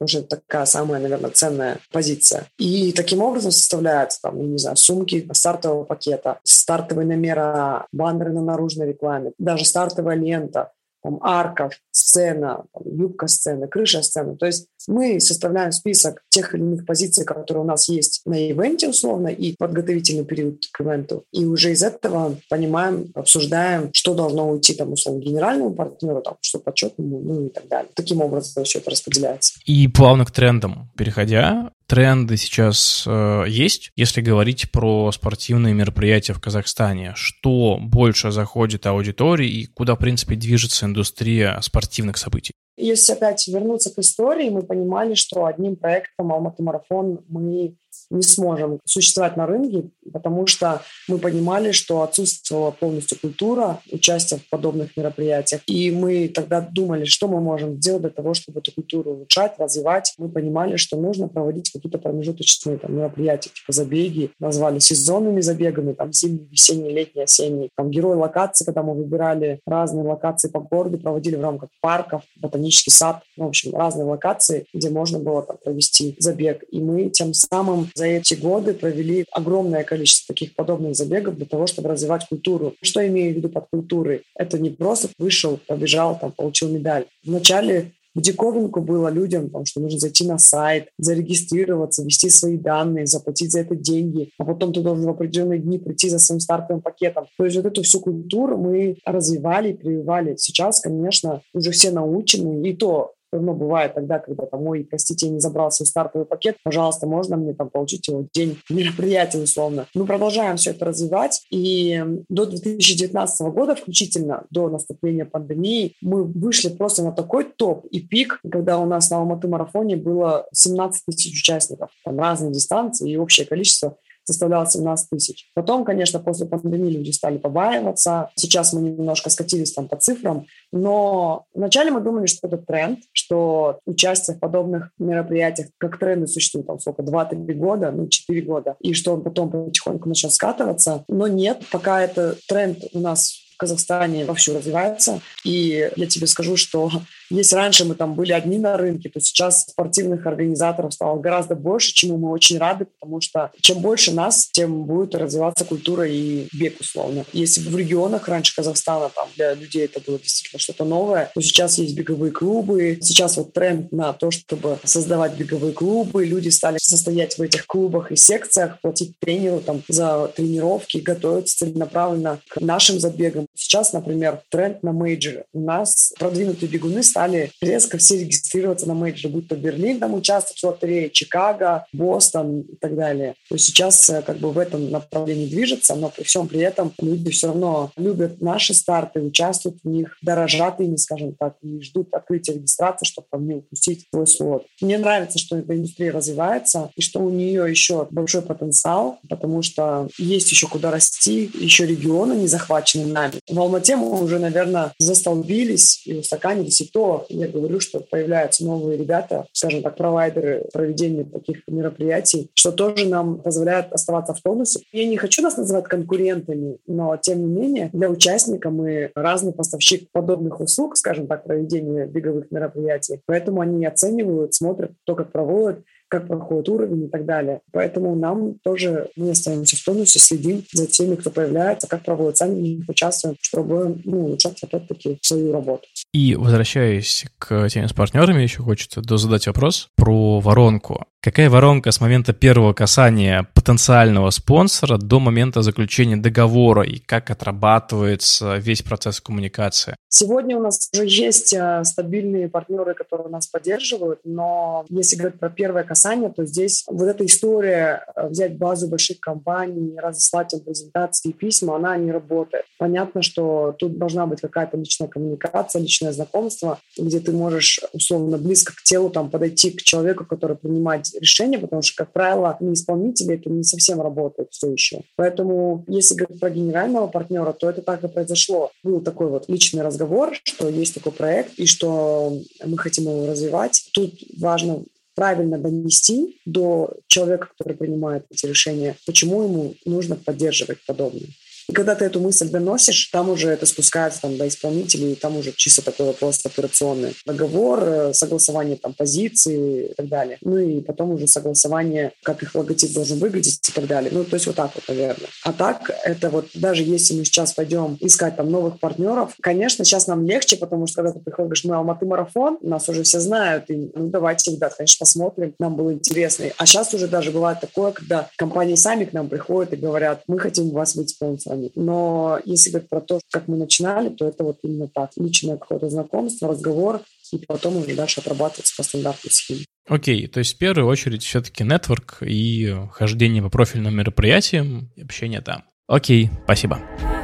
это 0.00 0.22
такая 0.36 0.66
самая, 0.66 1.00
наверное, 1.00 1.30
ценная 1.30 1.78
позиция. 1.92 2.46
И 2.58 2.92
таким 2.92 3.22
образом 3.22 3.50
составляются, 3.50 4.20
там, 4.22 4.52
не 4.52 4.58
знаю, 4.58 4.76
сумки 4.76 5.28
стартового 5.32 5.84
пакета, 5.84 6.40
стартовые 6.44 7.06
номера, 7.06 7.86
баннеры 7.92 8.32
на 8.32 8.42
наружной 8.42 8.88
рекламе, 8.88 9.32
даже 9.38 9.64
стартовая 9.64 10.16
лента, 10.16 10.72
там, 11.06 11.20
арка, 11.22 11.70
сцена, 11.92 12.64
там, 12.72 12.82
юбка 12.98 13.28
сцены, 13.28 13.68
крыша 13.68 14.02
сцены. 14.02 14.36
То 14.36 14.46
есть 14.46 14.66
мы 14.88 15.20
составляем 15.20 15.70
список 15.70 16.22
тех 16.30 16.54
или 16.54 16.62
иных 16.62 16.84
позиций, 16.84 17.24
которые 17.24 17.62
у 17.62 17.66
нас 17.66 17.88
есть 17.88 18.22
на 18.24 18.34
ивенте 18.50 18.88
условно 18.88 19.28
и 19.28 19.54
подготовительный 19.56 20.24
период 20.24 20.64
к 20.72 20.80
ивенту. 20.80 21.24
И 21.32 21.44
уже 21.44 21.70
из 21.70 21.84
этого 21.84 22.36
понимаем, 22.50 23.12
обсуждаем, 23.14 23.90
что 23.92 24.14
должно 24.14 24.50
уйти 24.50 24.74
там 24.74 24.92
условно 24.92 25.20
генеральному 25.20 25.74
партнеру, 25.74 26.22
там, 26.22 26.36
что 26.40 26.58
почетному, 26.58 27.20
ну 27.20 27.46
и 27.46 27.48
так 27.50 27.68
далее. 27.68 27.90
Таким 27.94 28.20
образом 28.20 28.64
все 28.64 28.80
это 28.80 28.90
распределяется. 28.90 29.60
И 29.64 29.86
плавно 29.86 30.24
к 30.24 30.32
трендам 30.32 30.90
переходя, 30.96 31.70
тренды 31.86 32.36
сейчас 32.36 33.04
э, 33.06 33.44
есть, 33.48 33.90
если 33.96 34.20
говорить 34.20 34.70
про 34.70 35.10
спортивные 35.12 35.74
мероприятия 35.74 36.32
в 36.32 36.40
Казахстане? 36.40 37.12
Что 37.16 37.78
больше 37.80 38.30
заходит 38.30 38.86
аудитории 38.86 39.48
и 39.48 39.66
куда, 39.66 39.94
в 39.94 39.98
принципе, 39.98 40.36
движется 40.36 40.86
индустрия 40.86 41.58
спортивных 41.60 42.16
событий? 42.16 42.52
Если 42.76 43.14
опять 43.14 43.48
вернуться 43.48 43.94
к 43.94 43.98
истории, 43.98 44.50
мы 44.50 44.62
понимали, 44.62 45.14
что 45.14 45.46
одним 45.46 45.76
проектом 45.76 46.32
Алматы 46.32 46.62
Марафон 46.62 47.24
мы 47.28 47.76
не 48.10 48.22
сможем 48.22 48.80
существовать 48.84 49.36
на 49.36 49.46
рынке, 49.46 49.84
потому 50.12 50.46
что 50.46 50.82
мы 51.08 51.18
понимали, 51.18 51.72
что 51.72 52.02
отсутствовала 52.02 52.70
полностью 52.70 53.18
культура 53.20 53.80
участия 53.90 54.36
в 54.36 54.48
подобных 54.48 54.96
мероприятиях. 54.96 55.62
И 55.66 55.90
мы 55.90 56.28
тогда 56.28 56.60
думали, 56.60 57.04
что 57.04 57.28
мы 57.28 57.40
можем 57.40 57.76
сделать 57.76 58.02
для 58.02 58.10
того, 58.10 58.34
чтобы 58.34 58.60
эту 58.60 58.72
культуру 58.72 59.12
улучшать, 59.12 59.54
развивать. 59.58 60.14
Мы 60.18 60.28
понимали, 60.28 60.76
что 60.76 60.96
нужно 60.96 61.28
проводить 61.28 61.70
какие-то 61.70 61.98
промежуточные 61.98 62.78
там, 62.78 62.94
мероприятия, 62.96 63.50
типа 63.50 63.72
забеги, 63.72 64.30
назвали 64.38 64.78
сезонными 64.78 65.40
забегами, 65.40 65.92
там 65.92 66.12
зимний, 66.12 66.48
весенний, 66.50 66.90
летний, 66.90 67.22
осенний. 67.22 67.70
Там 67.76 67.90
герой 67.90 68.16
локации, 68.16 68.64
когда 68.64 68.82
мы 68.82 68.94
выбирали 68.94 69.60
разные 69.66 70.04
локации 70.04 70.48
по 70.48 70.60
городу, 70.60 70.98
проводили 70.98 71.36
в 71.36 71.42
рамках 71.42 71.70
парков, 71.80 72.22
ботанический 72.36 72.90
сад, 72.90 73.22
ну, 73.36 73.46
в 73.46 73.48
общем, 73.48 73.74
разные 73.74 74.04
локации, 74.04 74.66
где 74.72 74.90
можно 74.90 75.18
было 75.18 75.42
там, 75.42 75.56
провести 75.62 76.16
забег. 76.18 76.64
И 76.70 76.80
мы 76.80 77.10
тем 77.10 77.34
самым 77.34 77.88
за 77.96 78.06
эти 78.06 78.34
годы 78.34 78.74
провели 78.74 79.24
огромное 79.32 79.84
количество 79.84 80.34
таких 80.34 80.54
подобных 80.54 80.94
забегов 80.94 81.36
для 81.36 81.46
того, 81.46 81.66
чтобы 81.66 81.88
развивать 81.88 82.28
культуру. 82.28 82.74
Что 82.82 83.06
имею 83.06 83.32
в 83.32 83.36
виду 83.36 83.48
под 83.48 83.66
культурой? 83.70 84.22
Это 84.36 84.58
не 84.58 84.70
просто 84.70 85.08
вышел, 85.18 85.58
побежал, 85.66 86.18
там, 86.18 86.32
получил 86.32 86.68
медаль. 86.68 87.06
Вначале 87.24 87.92
в 88.16 88.20
диковинку 88.22 88.80
было 88.80 89.08
людям, 89.08 89.50
там, 89.50 89.66
что 89.66 89.80
нужно 89.80 89.98
зайти 89.98 90.26
на 90.26 90.38
сайт, 90.38 90.88
зарегистрироваться, 90.98 92.02
ввести 92.02 92.30
свои 92.30 92.56
данные, 92.56 93.06
заплатить 93.06 93.52
за 93.52 93.60
это 93.60 93.76
деньги, 93.76 94.30
а 94.38 94.44
потом 94.44 94.72
ты 94.72 94.80
должен 94.80 95.04
в 95.04 95.10
определенные 95.10 95.58
дни 95.58 95.78
прийти 95.78 96.08
за 96.08 96.18
своим 96.18 96.40
стартовым 96.40 96.80
пакетом. 96.80 97.26
То 97.36 97.44
есть 97.44 97.56
вот 97.56 97.66
эту 97.66 97.82
всю 97.82 98.00
культуру 98.00 98.56
мы 98.56 98.96
развивали, 99.04 99.74
прививали. 99.74 100.34
Сейчас, 100.38 100.80
конечно, 100.80 101.42
уже 101.52 101.72
все 101.72 101.90
научены, 101.90 102.66
и 102.66 102.74
то 102.74 103.12
равно 103.36 103.54
бывает 103.54 103.94
тогда, 103.94 104.18
когда 104.18 104.46
там, 104.46 104.66
ой, 104.66 104.84
простите, 104.88 105.26
я 105.26 105.32
не 105.32 105.40
забрал 105.40 105.70
свой 105.70 105.86
стартовый 105.86 106.26
пакет, 106.26 106.56
пожалуйста, 106.62 107.06
можно 107.06 107.36
мне 107.36 107.54
там 107.54 107.70
получить 107.70 108.08
его 108.08 108.26
день 108.32 108.58
мероприятия 108.70 109.38
условно. 109.38 109.86
Мы 109.94 110.06
продолжаем 110.06 110.56
все 110.56 110.70
это 110.70 110.84
развивать, 110.84 111.46
и 111.50 112.02
до 112.28 112.46
2019 112.46 113.40
года 113.52 113.74
включительно, 113.74 114.44
до 114.50 114.68
наступления 114.68 115.24
пандемии, 115.24 115.94
мы 116.00 116.24
вышли 116.24 116.68
просто 116.68 117.02
на 117.02 117.12
такой 117.12 117.44
топ 117.44 117.84
и 117.86 118.00
пик, 118.00 118.40
когда 118.50 118.78
у 118.78 118.86
нас 118.86 119.10
на 119.10 119.18
Алматы 119.18 119.48
марафоне 119.48 119.96
было 119.96 120.46
17 120.52 121.04
тысяч 121.06 121.40
участников, 121.40 121.90
там 122.04 122.18
разные 122.18 122.52
дистанции 122.52 123.10
и 123.10 123.16
общее 123.16 123.46
количество 123.46 123.96
составляла 124.26 124.66
17 124.66 125.10
тысяч. 125.10 125.50
Потом, 125.54 125.84
конечно, 125.84 126.18
после 126.18 126.46
пандемии 126.46 126.90
люди 126.90 127.10
стали 127.12 127.38
побаиваться. 127.38 128.30
Сейчас 128.34 128.72
мы 128.72 128.82
немножко 128.82 129.30
скатились 129.30 129.72
там 129.72 129.88
по 129.88 129.96
цифрам. 129.96 130.46
Но 130.72 131.46
вначале 131.54 131.90
мы 131.90 132.00
думали, 132.00 132.26
что 132.26 132.48
это 132.48 132.58
тренд, 132.58 133.00
что 133.12 133.78
участие 133.86 134.36
в 134.36 134.40
подобных 134.40 134.90
мероприятиях 134.98 135.68
как 135.78 135.98
тренды 135.98 136.26
существует 136.26 136.66
там 136.66 136.80
сколько, 136.80 137.02
2-3 137.02 137.36
года, 137.54 137.90
ну 137.92 138.08
4 138.08 138.40
года, 138.42 138.76
и 138.80 138.92
что 138.92 139.14
он 139.14 139.22
потом 139.22 139.50
потихоньку 139.50 140.08
начал 140.08 140.30
скатываться. 140.30 141.04
Но 141.08 141.26
нет, 141.28 141.62
пока 141.70 142.02
это 142.02 142.36
тренд 142.48 142.78
у 142.92 142.98
нас 142.98 143.46
в 143.54 143.58
Казахстане 143.58 144.26
вовсю 144.26 144.54
развивается. 144.54 145.20
И 145.44 145.90
я 145.96 146.06
тебе 146.06 146.26
скажу, 146.26 146.56
что 146.56 146.90
если 147.30 147.56
раньше 147.56 147.84
мы 147.84 147.94
там 147.94 148.14
были 148.14 148.32
одни 148.32 148.58
на 148.58 148.76
рынке, 148.76 149.08
то 149.08 149.20
сейчас 149.20 149.64
спортивных 149.64 150.26
организаторов 150.26 150.92
стало 150.92 151.18
гораздо 151.18 151.54
больше, 151.54 151.92
чему 151.92 152.18
мы 152.18 152.30
очень 152.30 152.58
рады, 152.58 152.86
потому 152.86 153.20
что 153.20 153.50
чем 153.60 153.78
больше 153.80 154.12
нас, 154.12 154.48
тем 154.52 154.84
будет 154.84 155.14
развиваться 155.14 155.64
культура 155.64 156.06
и 156.06 156.48
бег 156.52 156.80
условно. 156.80 157.24
Если 157.32 157.60
в 157.60 157.76
регионах 157.76 158.28
раньше 158.28 158.54
Казахстана 158.54 159.10
там 159.14 159.28
для 159.36 159.54
людей 159.54 159.84
это 159.84 160.00
было 160.00 160.18
действительно 160.18 160.60
что-то 160.60 160.84
новое, 160.84 161.30
то 161.34 161.40
сейчас 161.40 161.78
есть 161.78 161.94
беговые 161.96 162.32
клубы. 162.32 162.98
Сейчас 163.00 163.36
вот 163.36 163.52
тренд 163.52 163.92
на 163.92 164.12
то, 164.12 164.30
чтобы 164.30 164.78
создавать 164.84 165.34
беговые 165.36 165.72
клубы. 165.72 166.24
Люди 166.24 166.48
стали 166.48 166.78
состоять 166.80 167.38
в 167.38 167.42
этих 167.42 167.66
клубах 167.66 168.12
и 168.12 168.16
секциях, 168.16 168.80
платить 168.80 169.18
тренеру 169.18 169.60
там 169.60 169.82
за 169.88 170.28
тренировки, 170.34 170.98
готовиться 170.98 171.58
целенаправленно 171.58 172.40
к 172.48 172.60
нашим 172.60 173.00
забегам. 173.00 173.46
Сейчас, 173.54 173.92
например, 173.92 174.42
тренд 174.50 174.82
на 174.82 174.92
мейджоры. 174.92 175.44
У 175.52 175.60
нас 175.60 176.12
продвинутые 176.18 176.68
бегуны 176.68 177.02
стали 177.16 177.50
резко 177.62 177.96
все 177.96 178.18
регистрироваться 178.18 178.86
на 178.86 178.92
мейджоры, 178.92 179.32
будь 179.32 179.48
то 179.48 179.56
Берлин 179.56 179.98
там 179.98 180.12
участвовать 180.12 180.60
в 180.60 180.64
лотерее, 180.64 181.08
Чикаго, 181.08 181.86
Бостон 181.94 182.60
и 182.60 182.76
так 182.76 182.94
далее. 182.94 183.36
То 183.48 183.54
есть 183.54 183.64
сейчас 183.68 184.10
э, 184.10 184.20
как 184.20 184.36
бы 184.36 184.52
в 184.52 184.58
этом 184.58 184.90
направлении 184.90 185.46
движется, 185.46 185.94
но 185.94 186.10
при 186.10 186.24
всем 186.24 186.46
при 186.46 186.60
этом 186.60 186.92
люди 187.00 187.30
все 187.30 187.46
равно 187.46 187.90
любят 187.96 188.42
наши 188.42 188.74
старты, 188.74 189.22
участвуют 189.22 189.78
в 189.82 189.88
них, 189.88 190.18
дорожат 190.20 190.78
ими, 190.80 190.96
скажем 190.96 191.34
так, 191.34 191.54
и 191.62 191.80
ждут 191.80 192.12
открытия 192.12 192.52
регистрации, 192.52 193.06
чтобы 193.06 193.28
там 193.30 193.48
не 193.48 193.54
упустить 193.54 194.06
свой 194.12 194.26
слот. 194.26 194.66
Мне 194.82 194.98
нравится, 194.98 195.38
что 195.38 195.56
эта 195.56 195.74
индустрия 195.74 196.12
развивается 196.12 196.90
и 196.96 197.00
что 197.00 197.20
у 197.20 197.30
нее 197.30 197.64
еще 197.70 198.06
большой 198.10 198.42
потенциал, 198.42 199.20
потому 199.30 199.62
что 199.62 200.08
есть 200.18 200.50
еще 200.50 200.66
куда 200.66 200.90
расти, 200.90 201.50
еще 201.54 201.86
регионы 201.86 202.34
не 202.34 202.46
захвачены 202.46 203.06
нами. 203.06 203.40
В 203.48 203.58
Алмате 203.58 203.96
мы 203.96 204.22
уже, 204.22 204.38
наверное, 204.38 204.92
застолбились 204.98 206.06
и 206.06 206.16
устаканились, 206.16 206.82
и 206.82 206.84
то 206.84 207.05
я 207.28 207.48
говорю, 207.48 207.80
что 207.80 208.00
появляются 208.00 208.64
новые 208.64 208.98
ребята, 208.98 209.46
скажем 209.52 209.82
так, 209.82 209.96
провайдеры 209.96 210.66
проведения 210.72 211.24
таких 211.24 211.62
мероприятий, 211.66 212.50
что 212.54 212.72
тоже 212.72 213.08
нам 213.08 213.38
позволяет 213.38 213.92
оставаться 213.92 214.34
в 214.34 214.40
тонусе. 214.40 214.80
Я 214.92 215.06
не 215.06 215.16
хочу 215.16 215.42
нас 215.42 215.56
называть 215.56 215.84
конкурентами, 215.84 216.78
но 216.86 217.16
тем 217.16 217.40
не 217.40 217.60
менее 217.60 217.90
для 217.92 218.10
участника 218.10 218.70
мы 218.70 219.10
разный 219.14 219.52
поставщик 219.52 220.10
подобных 220.12 220.60
услуг, 220.60 220.96
скажем 220.96 221.26
так, 221.26 221.44
проведения 221.44 222.06
беговых 222.06 222.50
мероприятий. 222.50 223.20
Поэтому 223.26 223.60
они 223.60 223.84
оценивают, 223.86 224.54
смотрят, 224.54 224.92
кто 225.02 225.14
как 225.14 225.32
проводит, 225.32 225.84
как 226.08 226.26
проходит 226.28 226.68
уровень 226.68 227.04
и 227.04 227.08
так 227.08 227.24
далее. 227.24 227.60
Поэтому 227.72 228.14
нам 228.14 228.54
тоже, 228.62 229.08
мы 229.16 229.30
остаемся 229.30 229.76
в 229.76 229.84
тонусе, 229.84 230.18
следим 230.18 230.64
за 230.72 230.86
теми, 230.86 231.16
кто 231.16 231.30
появляется, 231.30 231.88
как 231.88 232.04
проводят, 232.04 232.36
сами 232.36 232.60
них 232.60 232.88
участвуем, 232.88 233.36
чтобы 233.40 234.00
ну, 234.04 234.26
улучшать 234.26 234.62
опять-таки 234.62 235.18
свою 235.22 235.52
работу. 235.52 235.86
И 236.12 236.34
возвращаясь 236.34 237.26
к 237.38 237.68
теме 237.68 237.88
с 237.88 237.92
партнерами, 237.92 238.42
еще 238.42 238.62
хочется 238.62 239.02
задать 239.16 239.46
вопрос 239.46 239.88
про 239.96 240.40
воронку. 240.40 241.04
Какая 241.20 241.50
воронка 241.50 241.90
с 241.90 242.00
момента 242.00 242.32
первого 242.32 242.72
касания 242.72 243.48
потенциального 243.66 244.30
спонсора 244.30 244.96
до 244.96 245.18
момента 245.18 245.60
заключения 245.60 246.16
договора 246.16 246.84
и 246.84 246.98
как 247.00 247.30
отрабатывается 247.30 248.58
весь 248.58 248.82
процесс 248.82 249.20
коммуникации? 249.20 249.96
Сегодня 250.08 250.56
у 250.56 250.60
нас 250.60 250.88
уже 250.94 251.04
есть 251.04 251.52
э, 251.52 251.82
стабильные 251.82 252.48
партнеры, 252.48 252.94
которые 252.94 253.28
нас 253.28 253.48
поддерживают, 253.48 254.20
но 254.24 254.86
если 254.88 255.16
говорить 255.16 255.40
про 255.40 255.50
первое 255.50 255.82
касание, 255.82 256.30
то 256.30 256.46
здесь 256.46 256.84
вот 256.86 257.08
эта 257.08 257.26
история 257.26 258.06
э, 258.14 258.28
взять 258.28 258.56
базу 258.56 258.86
больших 258.86 259.18
компаний, 259.18 259.98
разослать 259.98 260.54
им 260.54 260.60
презентации 260.60 261.30
и 261.30 261.32
письма, 261.32 261.74
она 261.74 261.96
не 261.96 262.12
работает. 262.12 262.66
Понятно, 262.78 263.22
что 263.22 263.74
тут 263.76 263.98
должна 263.98 264.26
быть 264.26 264.40
какая-то 264.40 264.76
личная 264.76 265.08
коммуникация, 265.08 265.82
личное 265.82 266.12
знакомство, 266.12 266.78
где 266.96 267.18
ты 267.18 267.32
можешь 267.32 267.80
условно 267.92 268.38
близко 268.38 268.72
к 268.76 268.82
телу 268.84 269.10
там 269.10 269.28
подойти 269.28 269.72
к 269.72 269.82
человеку, 269.82 270.24
который 270.24 270.56
принимает 270.56 271.06
решение, 271.20 271.58
потому 271.58 271.82
что, 271.82 272.04
как 272.04 272.12
правило, 272.12 272.56
не 272.60 272.74
исполнители 272.74 273.34
это 273.34 273.55
не 273.56 273.64
совсем 273.64 274.00
работает 274.00 274.48
все 274.50 274.70
еще. 274.70 275.00
Поэтому, 275.16 275.84
если 275.88 276.14
говорить 276.14 276.40
про 276.40 276.50
генерального 276.50 277.06
партнера, 277.06 277.52
то 277.52 277.68
это 277.68 277.82
так 277.82 278.04
и 278.04 278.08
произошло. 278.08 278.70
Был 278.82 279.00
такой 279.00 279.28
вот 279.28 279.48
личный 279.48 279.82
разговор, 279.82 280.34
что 280.44 280.68
есть 280.68 280.94
такой 280.94 281.12
проект 281.12 281.58
и 281.58 281.66
что 281.66 282.32
мы 282.64 282.78
хотим 282.78 283.04
его 283.04 283.26
развивать. 283.26 283.88
Тут 283.92 284.12
важно 284.38 284.84
правильно 285.14 285.58
донести 285.58 286.38
до 286.44 286.94
человека, 287.06 287.48
который 287.56 287.76
принимает 287.76 288.26
эти 288.30 288.46
решения, 288.46 288.96
почему 289.06 289.42
ему 289.42 289.74
нужно 289.84 290.14
поддерживать 290.14 290.78
подобное. 290.86 291.28
И 291.68 291.72
когда 291.72 291.94
ты 291.94 292.04
эту 292.04 292.20
мысль 292.20 292.48
доносишь, 292.48 293.06
там 293.06 293.30
уже 293.30 293.48
это 293.48 293.66
спускается 293.66 294.22
там, 294.22 294.36
до 294.36 294.46
исполнителей, 294.46 295.12
и 295.12 295.14
там 295.16 295.36
уже 295.36 295.52
чисто 295.52 295.82
такой 295.82 296.06
вопрос 296.06 296.44
операционный. 296.44 297.14
Договор, 297.26 297.82
э, 297.82 298.12
согласование 298.14 298.76
там, 298.76 298.94
позиции 298.94 299.90
и 299.90 299.94
так 299.94 300.08
далее. 300.08 300.38
Ну 300.42 300.58
и 300.58 300.80
потом 300.80 301.10
уже 301.10 301.26
согласование, 301.26 302.12
как 302.22 302.42
их 302.42 302.54
логотип 302.54 302.92
должен 302.92 303.18
выглядеть 303.18 303.68
и 303.68 303.72
так 303.72 303.86
далее. 303.86 304.10
Ну, 304.12 304.24
то 304.24 304.34
есть 304.34 304.46
вот 304.46 304.56
так 304.56 304.70
вот, 304.74 304.84
наверное. 304.88 305.28
А 305.42 305.52
так, 305.52 305.90
это 306.04 306.30
вот 306.30 306.46
даже 306.54 306.84
если 306.84 307.14
мы 307.14 307.24
сейчас 307.24 307.52
пойдем 307.52 307.96
искать 308.00 308.36
там 308.36 308.50
новых 308.50 308.78
партнеров, 308.78 309.34
конечно, 309.40 309.84
сейчас 309.84 310.06
нам 310.06 310.26
легче, 310.26 310.56
потому 310.56 310.86
что 310.86 311.02
когда 311.02 311.12
ты 311.12 311.20
приходишь, 311.20 311.64
мы 311.64 311.74
Алматы 311.74 312.06
марафон, 312.06 312.58
нас 312.62 312.88
уже 312.88 313.02
все 313.02 313.20
знают, 313.20 313.70
и 313.70 313.90
ну 313.94 314.08
давайте, 314.08 314.52
ребят, 314.52 314.74
конечно, 314.74 314.96
посмотрим, 315.00 315.54
нам 315.58 315.76
было 315.76 315.92
интересно. 315.92 316.46
А 316.58 316.66
сейчас 316.66 316.94
уже 316.94 317.08
даже 317.08 317.32
бывает 317.32 317.60
такое, 317.60 317.92
когда 317.92 318.28
компании 318.36 318.76
сами 318.76 319.04
к 319.04 319.12
нам 319.12 319.28
приходят 319.28 319.72
и 319.72 319.76
говорят, 319.76 320.22
мы 320.26 320.38
хотим 320.38 320.70
вас 320.70 320.94
быть 320.94 321.10
спонсором 321.10 321.55
стороны. 321.56 321.70
Но 321.74 322.38
если 322.44 322.70
говорить 322.70 322.88
про 322.88 323.00
то, 323.00 323.20
как 323.32 323.48
мы 323.48 323.56
начинали, 323.56 324.08
то 324.10 324.26
это 324.26 324.44
вот 324.44 324.58
именно 324.62 324.88
так. 324.88 325.10
Личное 325.16 325.56
какое-то 325.56 325.88
знакомство, 325.88 326.48
разговор, 326.48 327.00
и 327.32 327.38
потом 327.38 327.76
уже 327.76 327.94
дальше 327.94 328.20
отрабатываться 328.20 328.74
по 328.76 328.82
стандартной 328.82 329.30
схеме. 329.30 329.64
Окей, 329.88 330.26
то 330.26 330.38
есть 330.38 330.54
в 330.54 330.58
первую 330.58 330.88
очередь 330.88 331.22
все-таки 331.22 331.64
нетворк 331.64 332.18
и 332.22 332.74
хождение 332.92 333.42
по 333.42 333.50
профильным 333.50 333.96
мероприятиям, 333.96 334.90
общение 335.00 335.40
там. 335.40 335.64
Окей, 335.86 336.26
okay, 336.26 336.30
спасибо. 336.44 337.15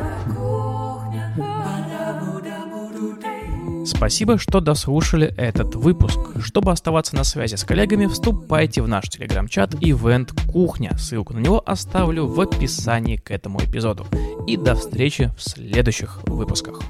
Спасибо, 3.85 4.38
что 4.38 4.61
дослушали 4.61 5.35
этот 5.37 5.75
выпуск. 5.75 6.18
Чтобы 6.40 6.71
оставаться 6.71 7.16
на 7.16 7.25
связи 7.25 7.57
с 7.57 7.64
коллегами, 7.64 8.07
вступайте 8.07 8.81
в 8.81 8.88
наш 8.88 9.09
телеграм-чат 9.09 9.75
Event 9.75 10.31
Кухня. 10.51 10.97
Ссылку 10.97 11.35
на 11.35 11.40
него 11.40 11.62
оставлю 11.64 12.27
в 12.27 12.40
описании 12.40 13.16
к 13.16 13.31
этому 13.31 13.61
эпизоду. 13.61 14.07
И 14.47 14.57
до 14.57 14.77
встречи 14.77 15.33
в 15.37 15.42
следующих 15.42 16.23
выпусках. 16.25 16.81